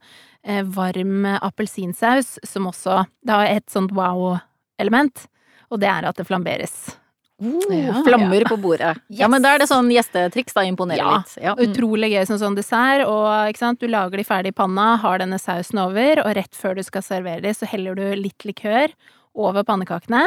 varm 0.74 1.24
appelsinsaus, 1.40 2.38
som 2.44 2.66
også 2.68 3.06
Det 3.24 3.32
har 3.32 3.46
et 3.46 3.70
sånt 3.72 3.92
wow-element, 3.96 5.26
og 5.70 5.80
det 5.80 5.88
er 5.88 6.04
at 6.10 6.16
det 6.20 6.26
flamberes. 6.28 6.96
Ja. 7.42 7.96
Flammer 8.06 8.44
på 8.48 8.56
bordet. 8.62 8.94
Ja, 9.08 9.26
men 9.28 9.42
da 9.42 9.54
er 9.54 9.58
det 9.64 9.66
sånn 9.68 9.88
gjestetriks, 9.90 10.54
da. 10.54 10.62
Imponerer 10.68 11.00
Ja. 11.02 11.16
litt. 11.18 11.34
Ja. 11.42 11.54
Utrolig 11.58 12.12
gøy 12.14 12.26
som 12.28 12.38
sånn 12.38 12.54
dessert, 12.56 13.06
og 13.10 13.26
ikke 13.50 13.58
sant, 13.64 13.80
du 13.80 13.88
lager 13.90 14.16
de 14.20 14.24
ferdig 14.24 14.52
i 14.54 14.56
panna, 14.60 14.96
har 15.02 15.18
denne 15.18 15.40
sausen 15.42 15.80
over, 15.82 16.22
og 16.24 16.36
rett 16.38 16.54
før 16.54 16.76
du 16.78 16.82
skal 16.86 17.02
servere 17.02 17.42
de, 17.42 17.50
så 17.56 17.66
heller 17.66 17.94
du 17.98 18.04
litt 18.20 18.46
likør 18.46 18.94
over 19.34 19.64
pannekakene. 19.66 20.22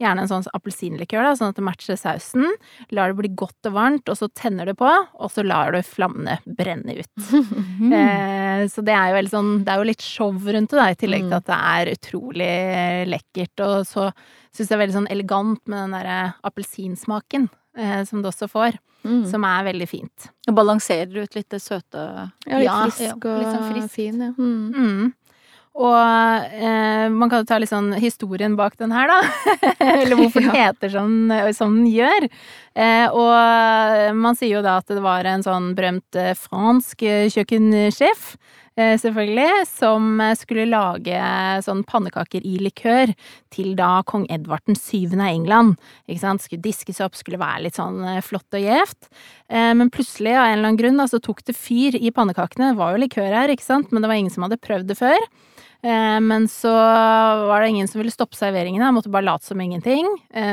Gjerne 0.00 0.22
en 0.24 0.28
sånn 0.30 0.46
appelsinlikør, 0.56 1.22
da, 1.28 1.32
sånn 1.36 1.50
at 1.52 1.56
det 1.58 1.64
matcher 1.66 1.98
sausen. 2.00 2.46
Lar 2.96 3.12
det 3.12 3.18
bli 3.18 3.28
godt 3.36 3.68
og 3.68 3.74
varmt, 3.76 4.08
og 4.08 4.16
så 4.16 4.30
tenner 4.32 4.64
du 4.70 4.72
på, 4.74 4.88
og 4.88 5.28
så 5.30 5.44
lar 5.44 5.72
du 5.76 5.82
flammene 5.84 6.38
brenne 6.46 6.96
ut. 7.02 7.26
Eh, 7.90 8.66
så 8.68 8.82
det 8.84 8.92
er 8.92 9.08
jo 9.10 9.16
veldig 9.16 9.30
sånn 9.32 9.50
Det 9.64 9.72
er 9.72 9.78
jo 9.80 9.86
litt 9.88 10.02
show 10.04 10.32
rundt 10.34 10.70
det, 10.72 10.76
da, 10.78 10.88
i 10.92 10.96
tillegg 11.00 11.22
Mm. 11.24 11.28
til 11.30 11.36
at 11.38 11.46
det 11.48 11.58
er 11.60 11.90
utrolig 11.94 12.50
lekkert. 13.08 13.60
Og 13.64 13.86
så 13.88 14.10
syns 14.52 14.68
jeg 14.68 14.68
det 14.68 14.76
er 14.76 14.82
veldig 14.86 14.96
sånn 14.98 15.10
elegant 15.12 15.60
med 15.68 15.78
den 15.84 15.94
derre 15.96 16.18
appelsinsmaken 16.44 17.48
eh, 17.78 18.04
som 18.04 18.22
det 18.22 18.30
også 18.32 18.48
får, 18.50 18.78
Mm. 19.04 19.24
som 19.30 19.44
er 19.48 19.64
veldig 19.64 19.88
fint. 19.88 20.26
Og 20.46 20.54
balanserer 20.54 21.22
ut 21.22 21.34
litt 21.34 21.48
det 21.48 21.62
søte 21.62 22.30
Ja, 22.46 22.58
litt 22.58 22.92
frisk 22.92 23.00
ja, 23.00 23.14
og 23.14 23.38
litt 23.40 23.48
sånn 23.54 23.72
frisk. 23.72 23.90
fin. 23.94 24.20
Ja. 24.20 24.32
Mm. 24.36 24.74
Mm. 24.74 25.14
Og 25.78 25.94
eh, 25.94 27.06
man 27.14 27.30
kan 27.30 27.42
jo 27.42 27.48
ta 27.48 27.60
litt 27.62 27.70
sånn 27.70 27.92
historien 28.02 28.56
bak 28.58 28.74
den 28.80 28.92
her, 28.92 29.10
da. 29.10 29.20
Eller 30.02 30.18
hvorfor 30.18 30.42
den 30.42 30.56
heter 30.56 30.92
sånn 30.92 31.30
som 31.56 31.76
den 31.78 31.90
gjør. 31.92 32.26
Eh, 32.74 33.06
og 33.14 34.16
man 34.18 34.38
sier 34.38 34.58
jo 34.58 34.64
da 34.66 34.80
at 34.82 34.90
det 34.90 35.02
var 35.04 35.28
en 35.30 35.46
sånn 35.46 35.72
berømt 35.78 36.18
eh, 36.18 36.34
fransk 36.38 37.06
kjøkkensjef 37.36 38.34
Eh, 38.34 38.60
selvfølgelig, 39.02 39.64
som 39.68 40.20
skulle 40.38 40.68
lage 40.68 41.20
sånn 41.64 41.82
pannekaker 41.88 42.44
i 42.46 42.56
likør 42.62 43.12
til 43.52 43.74
da 43.78 44.00
kong 44.06 44.26
Edvard 44.32 44.66
7. 44.68 45.16
av 45.18 45.26
England. 45.28 45.76
Ikke 46.08 46.22
sant? 46.22 46.44
Skulle 46.44 46.64
diskes 46.64 47.00
opp, 47.04 47.18
skulle 47.18 47.40
være 47.40 47.66
litt 47.66 47.78
sånn 47.78 48.02
eh, 48.06 48.22
flott 48.24 48.56
og 48.56 48.64
gjevt. 48.64 49.10
Eh, 49.50 49.72
men 49.76 49.92
plutselig, 49.92 50.34
av 50.36 50.46
en 50.46 50.58
eller 50.58 50.70
annen 50.70 50.80
grunn, 50.80 51.04
så 51.10 51.20
tok 51.22 51.44
det 51.48 51.56
fyr 51.58 51.98
i 51.98 52.12
pannekakene. 52.14 52.72
Det 52.72 52.80
var 52.80 52.94
jo 52.94 53.02
likør 53.04 53.38
her, 53.42 53.52
ikke 53.52 53.66
sant, 53.66 53.90
men 53.92 54.02
det 54.02 54.10
var 54.10 54.20
ingen 54.20 54.34
som 54.34 54.46
hadde 54.46 54.60
prøvd 54.62 54.92
det 54.92 54.98
før. 55.00 55.30
Men 55.82 56.44
så 56.52 56.70
var 57.48 57.62
det 57.62 57.70
ingen 57.72 57.88
som 57.88 58.02
ville 58.02 58.12
stoppe 58.12 58.36
serveringen. 58.36 58.82
Jeg 58.84 58.92
måtte 58.92 59.12
bare 59.12 59.24
late 59.24 59.48
som 59.48 59.60
ingenting. 59.64 60.04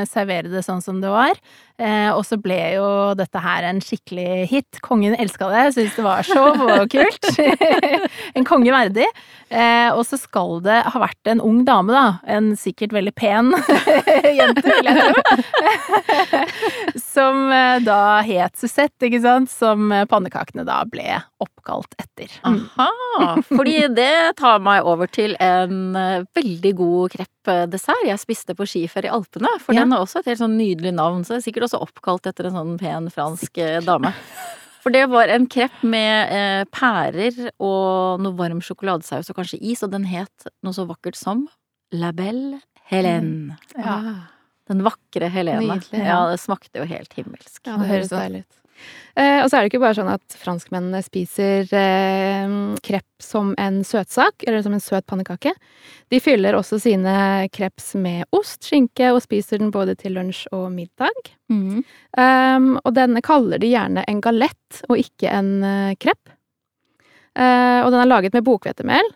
Servere 0.07 0.47
det 0.47 0.63
sånn 0.63 0.79
som 0.85 1.01
det 1.03 1.11
var. 1.11 1.35
Eh, 1.77 2.09
og 2.09 2.23
så 2.25 2.39
ble 2.41 2.57
jo 2.73 2.85
dette 3.17 3.37
her 3.41 3.67
en 3.67 3.79
skikkelig 3.83 4.47
hit. 4.49 4.79
Kongen 4.81 5.13
elska 5.13 5.49
det, 5.51 5.65
syntes 5.75 5.97
det 5.99 6.05
var 6.05 6.29
og 6.33 6.87
kult. 6.93 7.27
en 8.37 8.47
konge 8.47 8.73
verdig. 8.73 9.05
Eh, 9.53 9.89
og 9.93 10.01
så 10.09 10.17
skal 10.17 10.57
det 10.65 10.79
ha 10.89 11.01
vært 11.01 11.29
en 11.29 11.43
ung 11.45 11.61
dame, 11.67 11.93
da. 11.93 12.17
En 12.25 12.55
sikkert 12.57 12.95
veldig 12.97 13.13
pen 13.17 13.53
jente, 14.39 14.65
vil 14.65 14.89
jeg 14.89 15.05
tro. 15.05 16.41
som 17.03 17.45
eh, 17.53 17.77
da 17.85 18.01
het 18.25 18.57
Susette, 18.57 19.11
ikke 19.11 19.21
sant. 19.21 19.53
Som 19.53 19.93
pannekakene 20.09 20.65
da 20.67 20.81
ble 20.89 21.21
oppkalt 21.43 21.93
etter. 22.01 22.31
Aha! 22.47 23.37
Fordi 23.45 23.75
det 23.95 24.37
tar 24.39 24.61
meg 24.63 24.87
over 24.87 25.09
til 25.11 25.35
en 25.43 25.95
eh, 25.97 26.27
veldig 26.37 26.73
god 26.79 27.15
kreppdessert 27.15 28.05
jeg 28.07 28.21
spiste 28.21 28.55
på 28.57 28.67
skiferie 28.69 29.11
i 29.11 29.13
Alpene. 29.13 29.51
For 29.63 29.77
ja. 29.77 29.83
den 29.83 29.95
har 29.95 30.05
også 30.05 30.21
et 30.21 30.31
helt 30.31 30.41
sånn 30.41 30.57
nydelig 30.59 30.95
navn. 30.97 31.25
Så 31.25 31.35
det 31.35 31.41
er 31.41 31.47
sikkert 31.49 31.67
også 31.69 31.81
oppkalt 31.85 32.29
etter 32.29 32.49
en 32.49 32.57
sånn 32.57 32.77
pen 32.81 33.11
fransk 33.13 33.61
eh, 33.63 33.79
dame. 33.85 34.13
For 34.83 34.95
det 34.95 35.07
var 35.11 35.27
en 35.33 35.49
krepp 35.51 35.81
med 35.83 36.31
eh, 36.31 36.63
pærer 36.71 37.51
og 37.59 38.23
noe 38.23 38.37
varm 38.37 38.61
sjokoladesaus 38.63 39.29
og 39.33 39.41
kanskje 39.41 39.59
is, 39.59 39.83
og 39.83 39.91
den 39.91 40.07
het 40.07 40.47
noe 40.63 40.75
så 40.75 40.87
vakkert 40.87 41.19
som 41.19 41.45
La 41.91 42.13
Belle 42.15 42.61
Helene. 42.87 43.57
Mm. 43.57 43.83
Ja. 43.83 43.97
Den 44.67 44.83
vakre 44.85 45.27
Helene. 45.31 45.63
Nydelig, 45.63 45.99
ja. 45.99 46.07
ja. 46.07 46.21
det 46.31 46.39
smakte 46.39 46.81
jo 46.81 46.87
helt 46.87 47.13
himmelsk. 47.19 47.61
Ja, 47.67 47.75
det 47.81 47.91
høres 47.91 48.13
deilig 48.13 48.45
ut. 48.45 48.63
Eh, 49.17 49.39
og 49.41 49.49
så 49.49 49.57
er 49.57 49.65
det 49.65 49.71
ikke 49.71 49.81
bare 49.81 49.97
sånn 49.97 50.11
at 50.13 50.37
franskmennene 50.37 51.01
spiser 51.05 51.67
eh, 51.73 52.55
krepp 52.85 53.23
som 53.23 53.53
en 53.57 53.81
søtsak, 53.87 54.45
eller 54.45 54.61
som 54.65 54.75
en 54.77 54.83
søt 54.83 55.07
pannekake. 55.09 55.53
De 56.13 56.21
fyller 56.21 56.57
også 56.57 56.79
sine 56.83 57.17
kreps 57.53 57.95
med 57.97 58.27
ost, 58.35 58.61
skinke, 58.67 59.09
og 59.13 59.23
spiser 59.25 59.63
den 59.63 59.73
både 59.73 59.97
til 59.97 60.17
lunsj 60.19 60.45
og 60.53 60.69
middag. 60.75 61.33
Mm. 61.49 61.83
Um, 62.17 62.71
og 62.83 62.91
denne 62.97 63.23
kaller 63.25 63.61
de 63.63 63.71
gjerne 63.71 64.03
en 64.05 64.21
galett, 64.21 64.83
og 64.89 65.01
ikke 65.01 65.31
en 65.33 65.53
uh, 65.65 65.95
krepp. 65.97 66.33
Eh, 67.37 67.79
og 67.85 67.91
den 67.93 68.01
er 68.01 68.09
laget 68.09 68.33
med 68.33 68.45
bokhvetemel, 68.45 69.11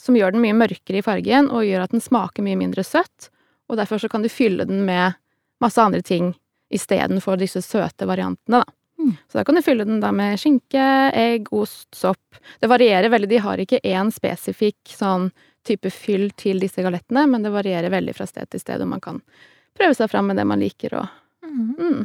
som 0.00 0.16
gjør 0.18 0.34
den 0.34 0.42
mye 0.42 0.56
mørkere 0.56 1.00
i 1.00 1.04
fargen, 1.04 1.50
og 1.50 1.66
gjør 1.66 1.86
at 1.86 1.94
den 1.94 2.02
smaker 2.02 2.44
mye 2.46 2.58
mindre 2.58 2.84
søtt. 2.86 3.30
Og 3.70 3.78
derfor 3.78 4.02
så 4.02 4.10
kan 4.10 4.24
du 4.24 4.30
fylle 4.30 4.66
den 4.68 4.84
med 4.86 5.18
masse 5.62 5.80
andre 5.82 6.02
ting 6.04 6.34
istedenfor 6.74 7.38
disse 7.40 7.62
søte 7.62 8.08
variantene, 8.08 8.62
da. 8.62 8.75
Mm. 9.06 9.16
Så 9.30 9.38
da 9.38 9.44
kan 9.46 9.54
du 9.54 9.62
fylle 9.62 9.86
den 9.86 10.00
da 10.02 10.10
med 10.12 10.40
skinke, 10.40 10.86
egg, 11.14 11.52
ost, 11.54 11.88
sopp. 11.94 12.40
Det 12.60 12.70
varierer 12.70 13.12
veldig. 13.12 13.30
De 13.30 13.42
har 13.44 13.62
ikke 13.62 13.82
én 13.86 14.10
spesifikk 14.14 14.90
sånn 14.90 15.30
type 15.66 15.90
fyll 15.90 16.28
til 16.38 16.60
disse 16.62 16.82
galettene, 16.82 17.26
men 17.30 17.46
det 17.46 17.54
varierer 17.54 17.92
veldig 17.92 18.14
fra 18.16 18.26
sted 18.28 18.50
til 18.50 18.62
sted, 18.62 18.82
og 18.82 18.92
man 18.92 19.02
kan 19.02 19.22
prøve 19.76 19.96
seg 19.98 20.10
fram 20.10 20.30
med 20.30 20.38
det 20.38 20.46
man 20.48 20.62
liker 20.62 21.00
og 21.00 21.08
mm. 21.46 21.72
Mm. 21.78 22.04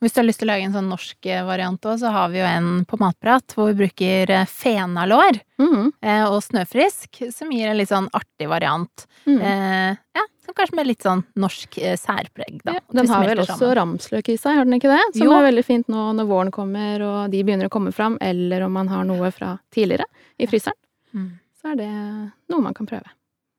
Hvis 0.00 0.14
du 0.16 0.22
har 0.22 0.24
lyst 0.24 0.40
til 0.40 0.48
å 0.48 0.52
lage 0.54 0.64
en 0.64 0.72
sånn 0.72 0.88
norsk 0.88 1.26
eh, 1.28 1.42
variant 1.44 1.86
òg, 1.90 1.98
så 2.00 2.10
har 2.14 2.30
vi 2.32 2.38
jo 2.40 2.46
en 2.48 2.68
på 2.88 2.96
Matprat 3.02 3.52
hvor 3.52 3.68
vi 3.68 3.82
bruker 3.82 4.30
eh, 4.32 4.46
fenalår 4.48 5.42
mm. 5.60 5.90
Og 6.32 6.38
snøfrisk, 6.40 7.20
som 7.36 7.52
gir 7.52 7.68
en 7.68 7.76
litt 7.76 7.90
sånn 7.90 8.08
artig 8.16 8.48
variant. 8.48 9.04
Mm. 9.28 9.40
Eh, 9.44 9.98
ja, 10.16 10.24
kanskje 10.56 10.78
med 10.78 10.88
litt 10.88 11.04
sånn 11.06 11.22
norsk 11.40 11.78
særpreg, 12.00 12.60
da. 12.64 12.78
Ja, 12.78 12.84
den 13.00 13.10
har 13.10 13.26
vel 13.28 13.42
også 13.42 13.56
sammen. 13.58 13.76
ramsløk 13.80 14.32
i 14.32 14.36
seg, 14.40 14.58
har 14.58 14.68
den 14.68 14.78
ikke 14.78 14.92
det? 14.92 15.02
Som 15.18 15.28
jo. 15.28 15.36
er 15.36 15.46
veldig 15.50 15.66
fint 15.66 15.92
nå 15.92 16.08
når 16.18 16.28
våren 16.30 16.52
kommer 16.54 17.06
og 17.06 17.20
de 17.32 17.44
begynner 17.44 17.70
å 17.70 17.72
komme 17.72 17.94
fram, 17.96 18.18
eller 18.20 18.66
om 18.66 18.76
man 18.78 18.90
har 18.92 19.06
noe 19.08 19.30
fra 19.34 19.54
tidligere 19.74 20.08
i 20.40 20.50
fryseren. 20.50 20.78
Mm. 21.14 21.32
Så 21.60 21.72
er 21.72 21.80
det 21.80 21.90
noe 22.50 22.64
man 22.64 22.76
kan 22.76 22.88
prøve. 22.88 23.10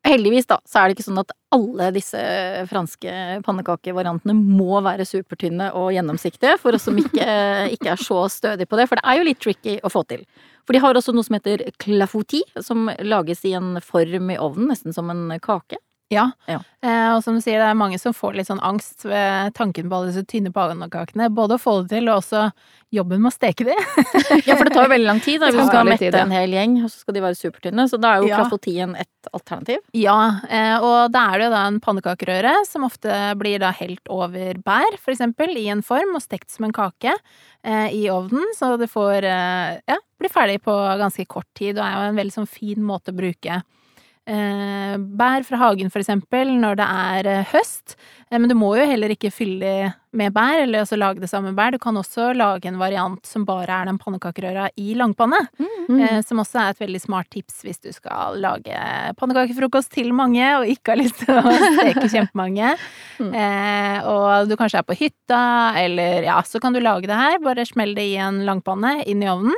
Heldigvis, 0.01 0.47
da, 0.49 0.57
så 0.65 0.79
er 0.79 0.89
det 0.89 0.95
ikke 0.95 1.05
sånn 1.05 1.21
at 1.21 1.33
alle 1.53 1.91
disse 1.93 2.21
franske 2.71 3.11
pannekakevariantene 3.45 4.33
må 4.33 4.79
være 4.81 5.05
supertynne 5.05 5.67
og 5.77 5.91
gjennomsiktige, 5.93 6.55
for 6.61 6.73
oss 6.73 6.87
som 6.89 6.97
ikke, 6.97 7.27
ikke, 7.75 7.91
er 7.93 8.01
så 8.01 8.23
stødige 8.33 8.69
på 8.71 8.79
det. 8.79 8.87
For 8.89 8.97
det 8.97 9.05
er 9.05 9.19
jo 9.19 9.27
litt 9.29 9.41
tricky 9.43 9.77
å 9.85 9.91
få 9.93 10.01
til. 10.09 10.25
For 10.65 10.73
de 10.73 10.81
har 10.81 10.97
også 10.97 11.13
noe 11.13 11.27
som 11.27 11.37
heter 11.37 11.67
clafouti, 11.81 12.41
som 12.65 12.89
lages 13.05 13.45
i 13.45 13.53
en 13.57 13.75
form 13.85 14.33
i 14.33 14.39
ovnen, 14.41 14.71
nesten 14.73 14.95
som 14.95 15.13
en 15.13 15.37
kake. 15.43 15.77
Ja. 16.11 16.27
ja. 16.45 16.59
Eh, 16.83 17.09
og 17.15 17.21
som 17.23 17.37
du 17.37 17.41
sier, 17.43 17.61
det 17.61 17.69
er 17.71 17.77
mange 17.77 17.95
som 18.01 18.13
får 18.15 18.35
litt 18.35 18.49
sånn 18.49 18.59
angst 18.65 19.05
ved 19.07 19.53
tanken 19.55 19.87
på 19.87 19.95
alle 19.95 20.11
disse 20.11 20.25
tynne 20.27 20.51
pannekakene. 20.51 21.29
Både 21.31 21.55
å 21.55 21.61
få 21.61 21.77
det 21.81 21.95
til, 21.95 22.09
og 22.11 22.19
også 22.19 22.49
jobben 22.91 23.21
med 23.23 23.31
å 23.31 23.33
steke 23.33 23.67
de. 23.69 23.75
ja, 24.47 24.57
for 24.57 24.67
det 24.67 24.73
tar 24.75 24.89
jo 24.89 24.91
veldig 24.91 25.07
lang 25.07 25.21
tid. 25.23 25.39
Da. 25.39 25.53
Vi 25.55 25.63
skal 25.69 25.87
mette 25.87 26.11
en 26.19 26.35
hel 26.35 26.55
gjeng, 26.57 26.75
og 26.83 26.91
så 26.91 27.05
skal 27.05 27.15
de 27.15 27.23
være 27.23 27.39
supertynne. 27.39 27.87
Så 27.87 27.99
da 28.01 28.11
er 28.11 28.25
jo 28.25 28.31
ja. 28.33 28.41
klafotien 28.41 28.95
et 28.99 29.31
alternativ. 29.31 29.79
Ja, 29.95 30.17
eh, 30.51 30.75
og 30.83 31.15
da 31.15 31.25
er 31.29 31.39
det 31.39 31.47
jo 31.47 31.55
da 31.55 31.63
en 31.69 31.79
pannekakerøre 31.85 32.55
som 32.67 32.87
ofte 32.89 33.23
blir 33.39 33.63
da 33.63 33.71
helt 33.79 34.11
over 34.11 34.59
bær, 34.65 34.99
for 34.99 35.15
eksempel, 35.15 35.55
i 35.55 35.69
en 35.71 35.85
form, 35.85 36.17
og 36.19 36.25
stekt 36.25 36.51
som 36.51 36.67
en 36.67 36.75
kake 36.75 37.13
eh, 37.15 37.87
i 37.95 38.03
ovnen. 38.11 38.51
Så 38.59 38.73
det 38.81 38.91
får 38.91 39.31
eh, 39.31 39.77
ja, 39.87 40.01
blir 40.19 40.33
ferdig 40.33 40.59
på 40.67 40.75
ganske 40.99 41.29
kort 41.31 41.47
tid, 41.55 41.77
og 41.77 41.85
er 41.87 41.95
jo 41.95 42.09
en 42.09 42.19
veldig 42.19 42.41
sånn 42.41 42.51
fin 42.51 42.83
måte 42.83 43.15
å 43.15 43.21
bruke 43.21 43.63
eh, 44.29 44.97
bær 44.97 45.45
fra 45.47 45.59
hagen, 45.61 45.91
for 45.93 46.03
eksempel, 46.03 46.53
når 46.61 46.77
det 46.79 46.87
er 46.87 47.29
eh, 47.31 47.49
høst. 47.53 47.95
Eh, 48.29 48.37
men 48.37 48.49
du 48.49 48.55
må 48.57 48.73
jo 48.77 48.85
heller 48.87 49.13
ikke 49.13 49.31
fylle 49.33 49.91
med 50.17 50.33
bær, 50.35 50.59
eller 50.63 50.83
også 50.83 50.99
lage 50.99 51.23
det 51.23 51.29
samme 51.31 51.53
bær. 51.55 51.71
Du 51.73 51.79
kan 51.81 51.97
også 51.97 52.31
lage 52.35 52.67
en 52.67 52.79
variant 52.81 53.25
som 53.27 53.45
bare 53.47 53.81
er 53.81 53.89
den 53.89 53.99
pannekakerøra 54.01 54.69
i 54.79 54.95
langpanne. 54.99 55.39
Mm. 55.61 55.99
Eh, 55.99 56.19
som 56.27 56.41
også 56.43 56.61
er 56.61 56.75
et 56.75 56.83
veldig 56.83 57.01
smart 57.03 57.31
tips 57.33 57.61
hvis 57.65 57.81
du 57.83 57.91
skal 57.95 58.39
lage 58.43 58.85
pannekakefrokost 59.19 59.93
til 59.95 60.11
mange, 60.17 60.45
og 60.59 60.69
ikke 60.69 60.95
har 60.95 61.01
lyst 61.01 61.23
til 61.23 61.39
å 61.39 61.55
steke 61.79 62.07
kjempemange. 62.11 62.75
Mm. 63.21 63.31
Eh, 63.31 64.09
og 64.11 64.51
du 64.51 64.57
kanskje 64.59 64.83
er 64.83 64.87
på 64.87 64.99
hytta, 64.99 65.43
eller 65.81 66.27
ja, 66.29 66.39
så 66.47 66.61
kan 66.63 66.75
du 66.75 66.81
lage 66.83 67.09
det 67.09 67.19
her. 67.19 67.39
Bare 67.43 67.67
smell 67.67 67.95
det 67.97 68.09
i 68.13 68.17
en 68.21 68.43
langpanne 68.47 68.99
inn 69.09 69.23
i 69.23 69.31
ovnen. 69.31 69.55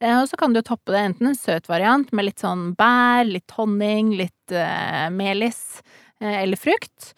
Eh, 0.00 0.20
og 0.20 0.28
så 0.30 0.38
kan 0.38 0.54
du 0.54 0.60
toppe 0.62 0.94
det 0.94 1.02
enten 1.02 1.30
en 1.30 1.38
søt 1.38 1.68
variant 1.70 2.10
med 2.14 2.28
litt 2.28 2.42
sånn 2.42 2.72
bær, 2.78 3.24
litt 3.26 3.50
honning, 3.56 4.14
litt 4.18 4.54
uh, 4.54 5.08
melis 5.14 5.80
uh, 6.22 6.36
eller 6.38 6.60
frukt. 6.60 7.12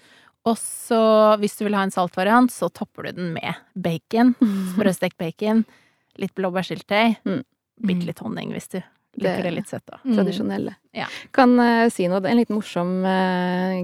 Og 0.49 0.57
så, 0.57 1.01
hvis 1.43 1.59
du 1.59 1.67
vil 1.67 1.77
ha 1.77 1.85
en 1.85 1.93
salt 1.93 2.17
variant, 2.17 2.53
så 2.53 2.71
topper 2.73 3.11
du 3.11 3.21
den 3.21 3.35
med 3.35 3.59
bacon. 3.77 4.33
Sprøstekt 4.73 5.19
bacon. 5.21 5.67
Litt 6.21 6.33
blåbærsyltetøy. 6.39 7.19
Mm. 7.29 7.43
Bitte 7.91 8.09
litt 8.09 8.25
honning 8.25 8.55
hvis 8.57 8.73
du 8.73 8.81
liker 9.21 9.45
det, 9.45 9.53
litt 9.53 9.69
søtt, 9.69 9.85
da. 9.91 9.99
Mm. 10.05 10.15
Tradisjonelle. 10.17 10.77
Ja. 10.97 11.11
Kan 11.37 11.59
uh, 11.61 11.89
si 11.93 12.09
noe, 12.09 12.25
En 12.25 12.41
liten 12.41 12.57
morsom 12.57 13.03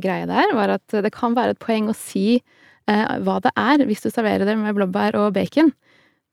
greie 0.00 0.28
der 0.28 0.54
var 0.56 0.78
at 0.78 0.96
det 1.04 1.12
kan 1.12 1.36
være 1.36 1.56
et 1.56 1.60
poeng 1.62 1.92
å 1.92 1.96
si 1.96 2.40
hva 2.86 3.40
det 3.42 3.50
er 3.58 3.82
hvis 3.82 4.04
du 4.04 4.12
serverer 4.14 4.46
det 4.46 4.52
med 4.60 4.76
blåbær 4.76 5.16
og 5.18 5.32
bacon 5.34 5.72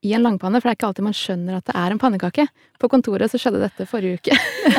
i 0.03 0.13
en 0.13 0.25
langpanne, 0.25 0.59
for 0.59 0.67
det 0.67 0.73
er 0.73 0.77
ikke 0.77 0.87
alltid 0.89 1.05
man 1.05 1.15
skjønner 1.15 1.59
at 1.59 1.69
det 1.69 1.75
er 1.79 1.93
en 1.93 1.99
pannekake. 2.01 2.45
På 2.81 2.89
kontoret 2.91 3.31
så 3.31 3.39
skjedde 3.39 3.61
dette 3.61 3.85
forrige 3.87 4.19
uke. 4.19 4.35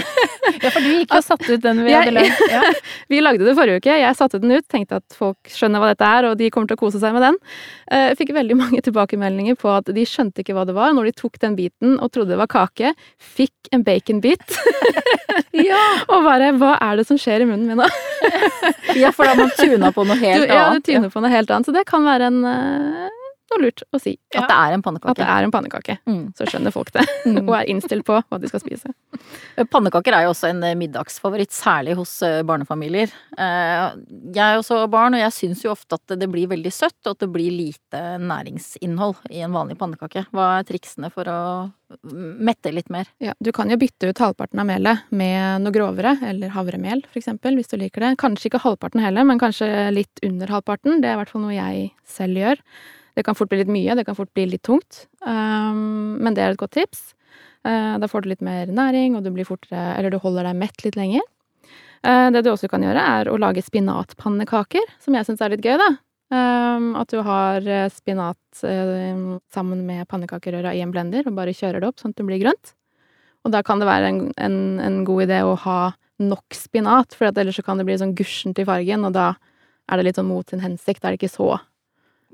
ja, 0.63 0.69
for 0.69 0.85
du 0.85 0.91
gikk 0.91 1.15
og 1.17 1.25
satte 1.25 1.57
ut 1.57 1.63
den 1.65 1.81
vi 1.87 1.95
hadde 1.97 2.13
lagd. 2.13 2.43
Ja. 2.55 2.61
vi 3.09 3.23
lagde 3.23 3.47
det 3.47 3.55
forrige 3.57 3.81
uke. 3.81 3.95
Jeg 4.03 4.19
satte 4.19 4.41
den 4.43 4.53
ut, 4.53 4.67
tenkte 4.69 5.01
at 5.01 5.17
folk 5.17 5.49
skjønner 5.49 5.81
hva 5.81 5.95
dette 5.95 6.11
er, 6.19 6.29
og 6.29 6.37
de 6.41 6.51
kommer 6.53 6.69
til 6.69 6.77
å 6.77 6.83
kose 6.83 7.01
seg 7.01 7.17
med 7.17 7.25
den. 7.25 7.39
Jeg 7.89 8.13
eh, 8.13 8.19
fikk 8.21 8.35
veldig 8.37 8.59
mange 8.63 8.83
tilbakemeldinger 8.85 9.57
på 9.61 9.73
at 9.73 9.89
de 9.97 10.05
skjønte 10.09 10.45
ikke 10.45 10.59
hva 10.59 10.67
det 10.69 10.77
var 10.77 10.93
når 10.93 11.09
de 11.09 11.17
tok 11.23 11.41
den 11.41 11.57
biten 11.57 11.97
og 11.97 12.13
trodde 12.13 12.35
det 12.35 12.41
var 12.43 12.53
kake. 12.53 12.93
Fikk 13.17 13.73
en 13.73 13.87
baconbit. 13.89 14.45
ja. 15.57 15.83
og 16.13 16.29
bare 16.29 16.53
Hva 16.61 16.77
er 16.85 17.01
det 17.01 17.09
som 17.09 17.21
skjer 17.21 17.47
i 17.47 17.49
munnen 17.49 17.73
min 17.73 17.81
nå? 17.81 17.89
ja, 19.01 19.09
for 19.09 19.25
da 19.25 19.33
har 19.33 19.41
man 19.41 19.53
tuna 19.57 19.95
på 19.97 20.05
noe 20.05 20.21
helt 20.21 20.45
du, 20.45 20.53
annet. 20.53 20.57
Ja, 20.61 20.71
du 20.77 20.93
tuner 20.93 21.13
på 21.17 21.25
noe 21.25 21.33
helt 21.33 21.49
annet. 21.49 21.73
Så 21.73 21.73
det 21.73 21.89
kan 21.89 22.05
være 22.05 22.29
en 22.29 22.43
eh, 23.51 23.55
og 23.57 23.63
lurt 23.63 23.83
å 23.95 24.01
si 24.03 24.17
At 24.35 24.49
det 24.49 24.57
er 24.57 24.73
en 24.75 24.83
pannekake. 24.83 25.11
at 25.11 25.17
det 25.21 25.27
er 25.29 25.45
en 25.47 25.53
pannekake. 25.55 25.99
Mm. 26.09 26.23
Så 26.37 26.47
skjønner 26.51 26.73
folk 26.75 26.91
det, 26.93 27.05
Mm. 27.25 27.43
og 27.49 27.55
er 27.61 27.69
innstilt 27.71 28.05
på 28.05 28.17
hva 28.21 28.41
de 28.41 28.49
skal 28.51 28.61
spise. 28.61 28.91
Pannekaker 29.71 30.13
er 30.17 30.25
jo 30.27 30.33
også 30.35 30.49
en 30.51 30.63
eh, 30.67 30.75
middagsfavoritt, 30.79 31.53
særlig 31.55 31.95
hos 31.97 32.17
eh, 32.27 32.43
barnefamilier. 32.43 33.13
Eh, 33.39 33.85
Jeg 34.35 34.43
er 34.45 34.59
også 34.59 34.83
barn, 34.91 35.15
og 35.15 35.21
jeg 35.23 35.33
syns 35.37 35.63
jo 35.65 35.71
ofte 35.73 35.95
at 36.01 36.17
det 36.19 36.29
blir 36.33 36.49
veldig 36.51 36.73
søtt, 36.75 36.99
og 37.07 37.15
at 37.15 37.23
det 37.25 37.31
blir 37.33 37.53
lite 37.55 38.03
næringsinnhold 38.19 39.31
i 39.31 39.41
en 39.47 39.53
vanlig 39.55 39.79
pannekake. 39.79 40.27
Hva 40.35 40.59
er 40.59 40.67
triksene 40.69 41.11
for 41.15 41.29
å 41.31 41.39
mette 42.03 42.73
litt 42.75 42.91
mer? 42.91 43.07
Ja, 43.23 43.35
du 43.39 43.53
kan 43.55 43.71
jo 43.71 43.77
bytte 43.79 44.09
ut 44.11 44.19
halvparten 44.19 44.59
av 44.59 44.67
melet 44.67 45.05
med 45.15 45.63
noe 45.63 45.75
grovere, 45.75 46.17
eller 46.27 46.51
havremel 46.57 47.05
for 47.07 47.21
eksempel, 47.21 47.55
hvis 47.59 47.71
du 47.71 47.77
liker 47.79 48.03
det. 48.09 48.13
Kanskje 48.19 48.51
ikke 48.51 48.63
halvparten 48.65 49.03
heller, 49.05 49.25
men 49.29 49.39
kanskje 49.39 49.69
litt 49.95 50.23
under 50.27 50.51
halvparten. 50.57 51.01
Det 51.03 51.11
er 51.13 51.15
i 51.19 51.23
hvert 51.23 51.31
fall 51.35 51.45
noe 51.47 51.55
jeg 51.55 51.93
selv 52.09 52.41
gjør. 52.43 52.63
Det 53.14 53.22
kan 53.27 53.37
fort 53.38 53.50
bli 53.50 53.61
litt 53.61 53.70
mye, 53.70 53.94
det 53.94 54.07
kan 54.09 54.16
fort 54.18 54.33
bli 54.35 54.46
litt 54.50 54.64
tungt, 54.66 55.05
um, 55.22 56.16
men 56.18 56.35
det 56.35 56.42
er 56.42 56.55
et 56.55 56.61
godt 56.61 56.74
tips. 56.74 57.12
Uh, 57.64 57.94
da 58.03 58.09
får 58.11 58.24
du 58.24 58.33
litt 58.33 58.42
mer 58.44 58.70
næring, 58.70 59.14
og 59.14 59.22
du 59.24 59.31
blir 59.35 59.46
fortere, 59.46 59.92
eller 59.94 60.11
du 60.11 60.18
holder 60.22 60.48
deg 60.48 60.59
mett 60.59 60.85
litt 60.87 60.98
lenger. 60.98 61.22
Uh, 62.05 62.29
det 62.35 62.42
du 62.44 62.50
også 62.53 62.68
kan 62.68 62.83
gjøre, 62.85 63.00
er 63.00 63.31
å 63.31 63.38
lage 63.40 63.62
spinatpannekaker, 63.64 64.90
som 65.00 65.14
jeg 65.16 65.29
syns 65.29 65.44
er 65.44 65.55
litt 65.55 65.64
gøy, 65.64 65.79
da. 65.81 65.94
Um, 66.35 66.94
at 66.98 67.12
du 67.12 67.20
har 67.22 67.66
eh, 67.68 67.90
spinat 67.92 68.62
uh, 68.64 69.37
sammen 69.53 69.83
med 69.87 70.09
pannekakerøra 70.11 70.72
i 70.74 70.81
en 70.83 70.90
blender, 70.90 71.27
og 71.29 71.37
bare 71.37 71.55
kjører 71.55 71.85
det 71.85 71.90
opp 71.90 72.00
sånn 72.00 72.14
at 72.14 72.18
det 72.18 72.27
blir 72.27 72.40
grønt. 72.42 72.72
Og 73.44 73.53
da 73.55 73.61
kan 73.62 73.79
det 73.79 73.87
være 73.87 74.09
en, 74.11 74.20
en, 74.40 74.57
en 74.83 74.96
god 75.07 75.27
idé 75.27 75.42
å 75.44 75.53
ha 75.66 75.79
nok 76.24 76.57
spinat, 76.57 77.14
for 77.14 77.29
ellers 77.29 77.61
kan 77.66 77.79
det 77.79 77.87
bli 77.87 77.98
sånn 78.00 78.16
gussent 78.16 78.59
i 78.59 78.66
fargen, 78.66 79.05
og 79.07 79.14
da 79.14 79.35
er 79.90 80.00
det 80.00 80.09
litt 80.09 80.18
sånn 80.18 80.31
mot 80.31 80.48
sin 80.48 80.64
hensikt. 80.64 81.03
Da 81.03 81.11
er 81.11 81.14
det 81.14 81.22
ikke 81.22 81.37
så 81.37 81.53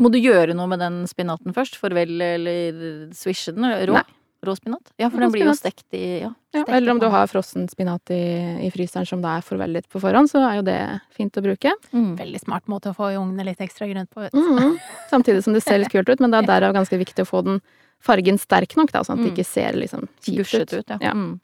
Må 0.01 0.11
du 0.13 0.17
gjøre 0.19 0.55
noe 0.57 0.67
med 0.71 0.81
den 0.81 1.03
spinaten 1.11 1.53
først? 1.57 1.77
Farvel 1.81 2.17
eller 2.25 3.11
swishe 3.17 3.53
den? 3.57 3.69
Rå? 3.91 3.99
Nei. 3.99 4.07
Rå 4.41 4.55
spinat? 4.57 4.95
Ja, 4.97 5.11
for 5.13 5.21
Rå 5.21 5.27
den 5.27 5.33
blir 5.35 5.45
jo 5.51 5.53
stekt 5.53 5.93
i 5.93 6.23
ja, 6.23 6.31
ja, 6.57 6.63
Eller 6.73 6.95
om 6.95 7.01
du 7.03 7.05
har 7.13 7.27
frossen 7.29 7.67
spinat 7.69 8.09
i, 8.17 8.21
i 8.65 8.71
fryseren 8.73 9.05
som 9.05 9.21
da 9.21 9.35
er 9.37 9.45
forveldet 9.45 9.85
på 9.93 10.01
forhånd, 10.01 10.31
så 10.33 10.41
er 10.49 10.55
jo 10.57 10.63
det 10.65 10.79
fint 11.13 11.37
å 11.37 11.43
bruke. 11.45 11.75
Mm. 11.93 12.15
Veldig 12.17 12.41
smart 12.41 12.65
måte 12.73 12.89
å 12.89 12.97
få 12.97 13.11
i 13.13 13.19
ungene 13.21 13.45
litt 13.51 13.61
ekstra 13.61 13.85
grønt 13.91 14.09
på. 14.09 14.25
vet 14.25 14.33
du. 14.33 14.41
Mhm. 14.41 14.79
Samtidig 15.13 15.45
som 15.45 15.53
det 15.53 15.61
ser 15.67 15.83
litt 15.83 15.93
kult 15.93 16.09
ut, 16.09 16.25
men 16.25 16.31
det 16.33 16.41
er 16.41 16.49
derav 16.55 16.73
ganske 16.79 16.97
viktig 17.05 17.27
å 17.27 17.29
få 17.29 17.45
den 17.45 17.61
fargen 18.01 18.41
sterk 18.41 18.73
nok, 18.81 18.95
da, 18.97 19.05
sånn 19.05 19.21
at 19.21 19.27
det 19.27 19.35
Mm. 19.35 19.37
ikke 19.37 19.45
ser 19.51 19.77
liksom 19.77 20.09
kjipt 20.25 20.55
ut. 20.57 20.73
ut, 20.73 20.89
ja. 20.89 20.99
Ja. 21.11 21.13
Mm. 21.13 21.37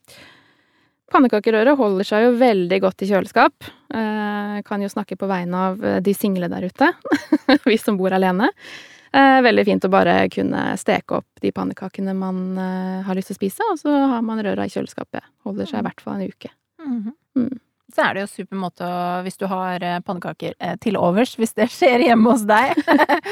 Pannekakerøret 1.13 1.77
holder 1.79 2.03
seg 2.07 2.25
jo 2.25 2.31
veldig 2.41 2.81
godt 2.83 3.05
i 3.05 3.11
kjøleskap. 3.13 3.69
Eh, 3.93 4.61
kan 4.67 4.81
jo 4.83 4.89
snakke 4.91 5.15
på 5.15 5.29
vegne 5.29 5.57
av 5.69 5.85
eh, 5.85 5.99
de 6.03 6.13
single 6.13 6.49
der 6.51 6.67
ute, 6.67 6.91
vi 7.65 7.77
som 7.79 7.97
bor 7.99 8.11
alene. 8.11 8.49
Eh, 9.15 9.39
veldig 9.45 9.63
fint 9.65 9.87
å 9.87 9.91
bare 9.91 10.17
kunne 10.33 10.73
steke 10.79 11.21
opp 11.21 11.43
de 11.43 11.53
pannekakene 11.55 12.15
man 12.17 12.41
har 12.57 13.15
lyst 13.15 13.31
til 13.31 13.37
å 13.37 13.41
spise, 13.41 13.69
og 13.71 13.79
så 13.79 13.93
har 14.13 14.25
man 14.25 14.43
røra 14.43 14.67
i 14.67 14.73
kjøleskapet. 14.73 15.23
Holder 15.47 15.69
seg 15.69 15.79
i 15.79 15.87
hvert 15.87 16.03
fall 16.03 16.19
en 16.19 16.27
uke. 16.27 16.51
Mhm. 16.83 17.15
Mm. 17.37 17.55
Så 17.93 18.03
er 18.03 18.17
det 18.17 18.23
jo 18.25 18.27
super 18.27 18.59
måte 18.59 18.87
hvis 19.23 19.39
du 19.39 19.45
har 19.47 19.83
eh, 19.85 19.99
pannekaker 20.03 20.57
eh, 20.59 20.73
til 20.83 20.97
overs, 20.99 21.37
hvis 21.39 21.55
det 21.55 21.69
skjer 21.77 22.03
hjemme 22.03 22.33
hos 22.33 22.43
deg 22.47 22.75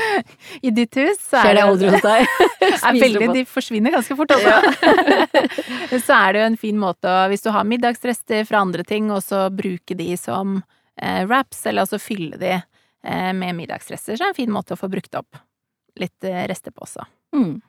i 0.67 0.71
ditt 0.71 0.95
hus, 0.95 1.19
så 1.19 1.41
Skjer 1.43 1.51
er 1.51 1.59
det 1.59 1.65
aldri 1.65 1.89
hos 1.91 2.05
deg? 2.05 2.37
er 3.25 3.33
de 3.35 3.43
forsvinner 3.49 3.95
ganske 3.97 4.15
fort, 4.15 4.31
også. 4.37 5.99
så 6.05 6.21
er 6.21 6.31
det 6.31 6.39
jo 6.39 6.47
en 6.53 6.61
fin 6.61 6.79
måte 6.79 7.11
å, 7.11 7.27
hvis 7.31 7.43
du 7.43 7.51
har 7.51 7.67
middagsrester 7.67 8.47
fra 8.47 8.63
andre 8.63 8.87
ting, 8.87 9.11
og 9.11 9.19
så 9.25 9.49
bruke 9.51 9.97
de 9.99 10.13
som 10.19 10.61
eh, 11.01 11.25
wraps, 11.27 11.65
eller 11.65 11.83
altså 11.83 11.99
fylle 11.99 12.39
de 12.39 12.53
eh, 12.55 13.31
med 13.35 13.59
middagsrester, 13.59 14.15
så 14.15 14.23
er 14.23 14.29
det 14.29 14.33
en 14.33 14.39
fin 14.39 14.55
måte 14.55 14.75
å 14.75 14.79
få 14.79 14.91
brukt 14.91 15.19
opp 15.19 15.43
litt 15.99 16.27
eh, 16.27 16.45
rester 16.47 16.71
på 16.71 16.87
også. 16.87 17.05
Mm. 17.35 17.59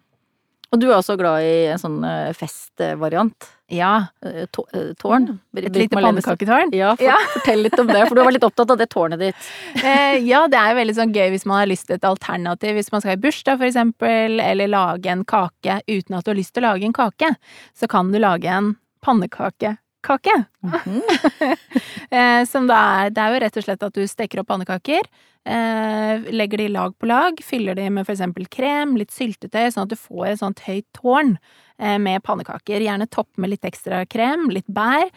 Og 0.70 0.82
du 0.82 0.88
er 0.88 0.96
også 0.98 1.18
glad 1.18 1.46
i 1.46 1.66
en 1.70 1.80
sånn 1.80 2.00
festvariant. 2.34 3.55
Ja, 3.68 4.06
Eh, 4.24 4.42
eh, 4.42 4.92
Tårn. 4.94 5.38
et 5.56 5.74
lite 5.74 5.96
pannekaketårn. 5.96 6.72
Ja, 6.72 6.94
for, 6.96 7.04
Ja. 7.04 7.16
fortell 7.34 7.62
litt 7.62 7.78
om 7.78 7.86
det, 7.86 8.06
for 8.08 8.14
du 8.14 8.20
har 8.20 8.30
vært 8.30 8.38
litt 8.38 8.44
opptatt 8.46 8.70
av 8.70 8.78
det 8.78 8.88
tårnet 8.90 9.18
ditt. 9.18 9.34
Eh, 9.86 10.18
ja, 10.22 10.46
det 10.48 10.58
er 10.58 10.70
jo 10.72 10.80
veldig 10.80 10.94
sånn 10.94 11.14
gøy 11.14 11.30
hvis 11.34 11.46
man 11.46 11.58
har 11.58 11.66
lyst 11.66 11.86
til 11.86 11.96
et 11.96 12.04
alternativ. 12.06 12.74
Hvis 12.76 12.92
man 12.92 13.00
skal 13.00 13.16
i 13.16 13.22
bursdag, 13.22 13.58
for 13.58 13.66
eksempel, 13.66 14.40
eller 14.40 14.68
lage 14.68 15.06
en 15.10 15.24
kake 15.24 15.80
uten 15.88 16.14
at 16.16 16.24
du 16.24 16.30
har 16.30 16.38
lyst 16.38 16.54
til 16.54 16.62
å 16.64 16.72
lage 16.72 16.84
en 16.86 16.92
kake, 16.96 17.34
så 17.74 17.88
kan 17.88 18.12
du 18.12 18.18
lage 18.18 18.46
en 18.46 18.76
pannekakekake. 20.06 20.44
-hmm. 20.62 22.46
som 22.52 22.66
da 22.66 22.74
er 22.74 23.10
Det 23.10 23.20
er 23.20 23.34
jo 23.34 23.40
rett 23.40 23.56
og 23.56 23.64
slett 23.64 23.82
at 23.82 23.94
du 23.94 24.06
steker 24.06 24.40
opp 24.40 24.48
pannekaker, 24.48 25.02
eh, 25.44 26.20
legger 26.32 26.58
de 26.58 26.68
lag 26.68 26.98
på 26.98 27.06
lag, 27.06 27.32
fyller 27.42 27.74
de 27.74 27.90
med 27.90 28.08
eksempel 28.08 28.46
krem, 28.48 28.96
litt 28.96 29.10
syltetøy, 29.10 29.70
sånn 29.70 29.84
at 29.84 29.90
du 29.90 29.96
får 29.96 30.26
et 30.26 30.38
sånt 30.38 30.60
høyt 30.60 30.86
tårn 30.92 31.38
eh, 31.78 31.98
med 31.98 32.22
pannekaker. 32.22 32.80
Gjerne 32.80 33.06
topp 33.06 33.28
med 33.36 33.50
litt 33.50 33.64
ekstra 33.64 34.06
krem, 34.06 34.50
litt 34.50 34.66
bær, 34.66 35.10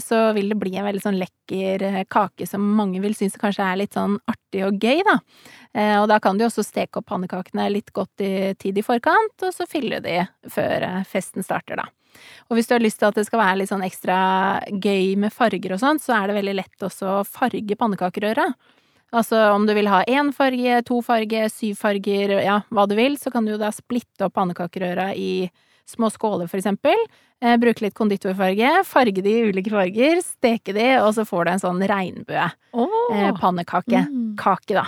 så 0.00 0.32
vil 0.32 0.48
det 0.48 0.58
bli 0.58 0.76
en 0.76 0.84
veldig 0.86 1.02
sånn 1.02 1.18
lekker 1.18 2.04
kake 2.08 2.46
som 2.46 2.62
mange 2.76 3.00
vil 3.00 3.14
synes 3.14 3.36
kanskje 3.36 3.64
er 3.66 3.76
litt 3.76 3.94
sånn 3.94 4.18
artig 4.30 4.62
og 4.62 4.78
gøy, 4.78 5.02
da. 5.02 5.18
Og 6.02 6.08
da 6.08 6.20
kan 6.20 6.38
du 6.38 6.44
også 6.46 6.62
steke 6.62 6.98
opp 7.00 7.06
pannekakene 7.06 7.66
litt 7.70 7.90
godt 7.92 8.20
i 8.20 8.54
tid 8.54 8.78
i 8.78 8.82
forkant, 8.82 9.42
og 9.42 9.52
så 9.52 9.66
fylle 9.66 9.98
de 10.00 10.20
før 10.46 11.02
festen 11.10 11.42
starter, 11.42 11.82
da. 11.82 11.88
Og 12.48 12.56
hvis 12.56 12.68
du 12.68 12.74
har 12.76 12.84
lyst 12.84 13.00
til 13.02 13.08
at 13.10 13.18
det 13.18 13.26
skal 13.28 13.42
være 13.42 13.60
litt 13.60 13.72
sånn 13.72 13.84
ekstra 13.86 14.16
gøy 14.70 15.14
med 15.20 15.34
farger 15.34 15.76
og 15.76 15.82
sånt, 15.82 16.04
så 16.04 16.16
er 16.18 16.30
det 16.30 16.38
veldig 16.38 16.56
lett 16.58 16.88
også 16.88 17.12
å 17.18 17.26
farge 17.28 17.78
pannekakerøret. 17.78 18.56
Altså 19.16 19.38
om 19.54 19.66
du 19.68 19.72
vil 19.76 19.88
ha 19.88 20.02
én 20.10 20.32
farge, 20.34 20.80
to 20.88 20.98
farger, 21.04 21.48
syv 21.52 21.78
farger, 21.78 22.36
ja, 22.42 22.60
hva 22.74 22.86
du 22.90 22.96
vil, 22.98 23.14
så 23.20 23.30
kan 23.32 23.46
du 23.46 23.54
jo 23.54 23.60
da 23.60 23.70
splitte 23.74 24.26
opp 24.26 24.34
pannekakerøra 24.36 25.12
i 25.14 25.48
små 25.88 26.10
skåler, 26.10 26.48
for 26.50 26.58
eksempel. 26.58 26.98
Eh, 27.44 27.56
bruke 27.60 27.84
litt 27.84 27.94
konditorfarge, 27.94 28.70
farge 28.88 29.20
de 29.22 29.32
i 29.32 29.42
ulike 29.50 29.68
farger, 29.70 30.22
steke 30.24 30.72
de, 30.72 30.86
og 31.02 31.10
så 31.14 31.24
får 31.28 31.44
du 31.44 31.50
en 31.52 31.60
sånn 31.60 31.82
regnbue. 31.90 32.46
Eh, 33.12 33.26
pannekake. 33.36 34.06
Mm. 34.08 34.30
Kake, 34.40 34.72
da. 34.78 34.86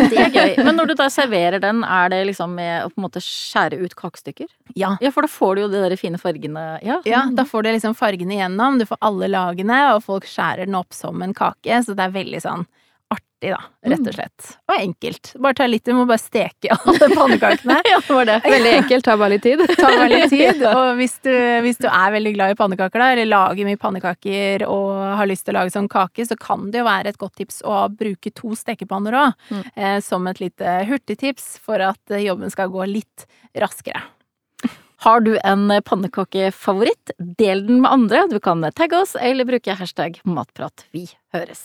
Det 0.00 0.18
er 0.24 0.34
gøy. 0.34 0.56
Men 0.66 0.74
når 0.78 0.90
du 0.90 0.94
da 0.98 1.06
serverer 1.12 1.62
den, 1.62 1.84
er 1.86 2.10
det 2.10 2.24
liksom 2.32 2.56
med 2.58 2.82
å 2.82 2.90
på 2.90 2.98
en 2.98 3.06
måte 3.06 3.22
skjære 3.22 3.78
ut 3.78 3.94
kakestykker? 3.98 4.50
Ja. 4.74 4.96
Ja, 5.00 5.14
for 5.14 5.22
da 5.26 5.30
får 5.30 5.54
du 5.54 5.64
jo 5.64 5.70
de 5.70 5.84
der 5.86 5.96
fine 6.00 6.18
fargene. 6.18 6.66
Ja, 6.82 6.98
Ja, 7.06 7.24
da 7.30 7.46
får 7.46 7.62
du 7.66 7.72
liksom 7.76 7.94
fargene 7.98 8.40
igjennom, 8.40 8.80
du 8.82 8.88
får 8.90 8.98
alle 9.06 9.30
lagene, 9.30 9.80
og 9.94 10.02
folk 10.08 10.26
skjærer 10.26 10.66
den 10.66 10.78
opp 10.78 10.92
som 10.94 11.22
en 11.22 11.34
kake, 11.34 11.78
så 11.86 11.94
det 11.94 12.08
er 12.08 12.18
veldig 12.18 12.42
sånn 12.42 12.66
artig, 13.44 13.50
da, 13.52 13.90
rett 13.92 14.06
og 14.08 14.14
slett. 14.16 14.46
Og 14.70 14.74
enkelt. 14.80 15.30
Bare 15.44 15.54
ta 15.58 15.66
litt, 15.68 15.84
du 15.84 15.92
må 15.94 16.06
bare 16.08 16.18
steke 16.22 16.70
alle 16.74 17.08
pannekakene. 17.18 17.76
ja, 17.84 17.98
det 18.06 18.14
var 18.16 18.24
det. 18.30 18.36
Veldig 18.54 18.72
enkelt, 18.78 19.04
tar 19.04 19.18
bare 19.20 19.34
litt 19.34 19.42
tid. 19.44 19.62
Tar 19.76 19.96
bare 19.98 20.08
litt 20.14 20.30
tid, 20.32 20.62
og 20.72 20.96
hvis 21.00 21.18
du, 21.26 21.30
hvis 21.66 21.78
du 21.82 21.88
er 21.90 22.14
veldig 22.16 22.34
glad 22.38 22.54
i 22.54 22.58
pannekaker 22.58 23.02
da, 23.04 23.10
eller 23.12 23.28
lager 23.30 23.68
mye 23.68 23.80
pannekaker 23.84 24.66
og 24.68 24.88
har 25.20 25.28
lyst 25.30 25.44
til 25.46 25.54
å 25.54 25.58
lage 25.60 25.74
sånn 25.76 25.88
kake, 25.92 26.26
så 26.28 26.38
kan 26.40 26.70
det 26.72 26.80
jo 26.80 26.88
være 26.88 27.12
et 27.12 27.20
godt 27.20 27.36
tips 27.42 27.60
å 27.68 27.84
bruke 27.92 28.32
to 28.34 28.54
stekepanner 28.58 29.20
òg, 29.26 29.32
Mm. 29.50 29.62
eh, 29.76 30.00
som 30.00 30.26
et 30.30 30.38
lite 30.40 30.64
hurtigtips 30.88 31.58
for 31.60 31.80
at 31.84 32.00
eh, 32.10 32.22
jobben 32.24 32.50
skal 32.50 32.70
gå 32.72 32.84
litt 32.88 33.26
raskere. 33.60 34.00
Har 35.04 35.20
du 35.20 35.34
en 35.44 35.68
pannekakefavoritt? 35.84 37.10
Del 37.38 37.66
den 37.66 37.82
med 37.82 37.90
andre. 37.92 38.22
Du 38.30 38.38
kan 38.40 38.62
tagge 38.72 38.96
oss 39.02 39.14
eller 39.20 39.44
bruke 39.44 39.74
hashtag 39.76 40.20
matprat. 40.24 40.86
Vi 40.96 41.06
høres. 41.34 41.60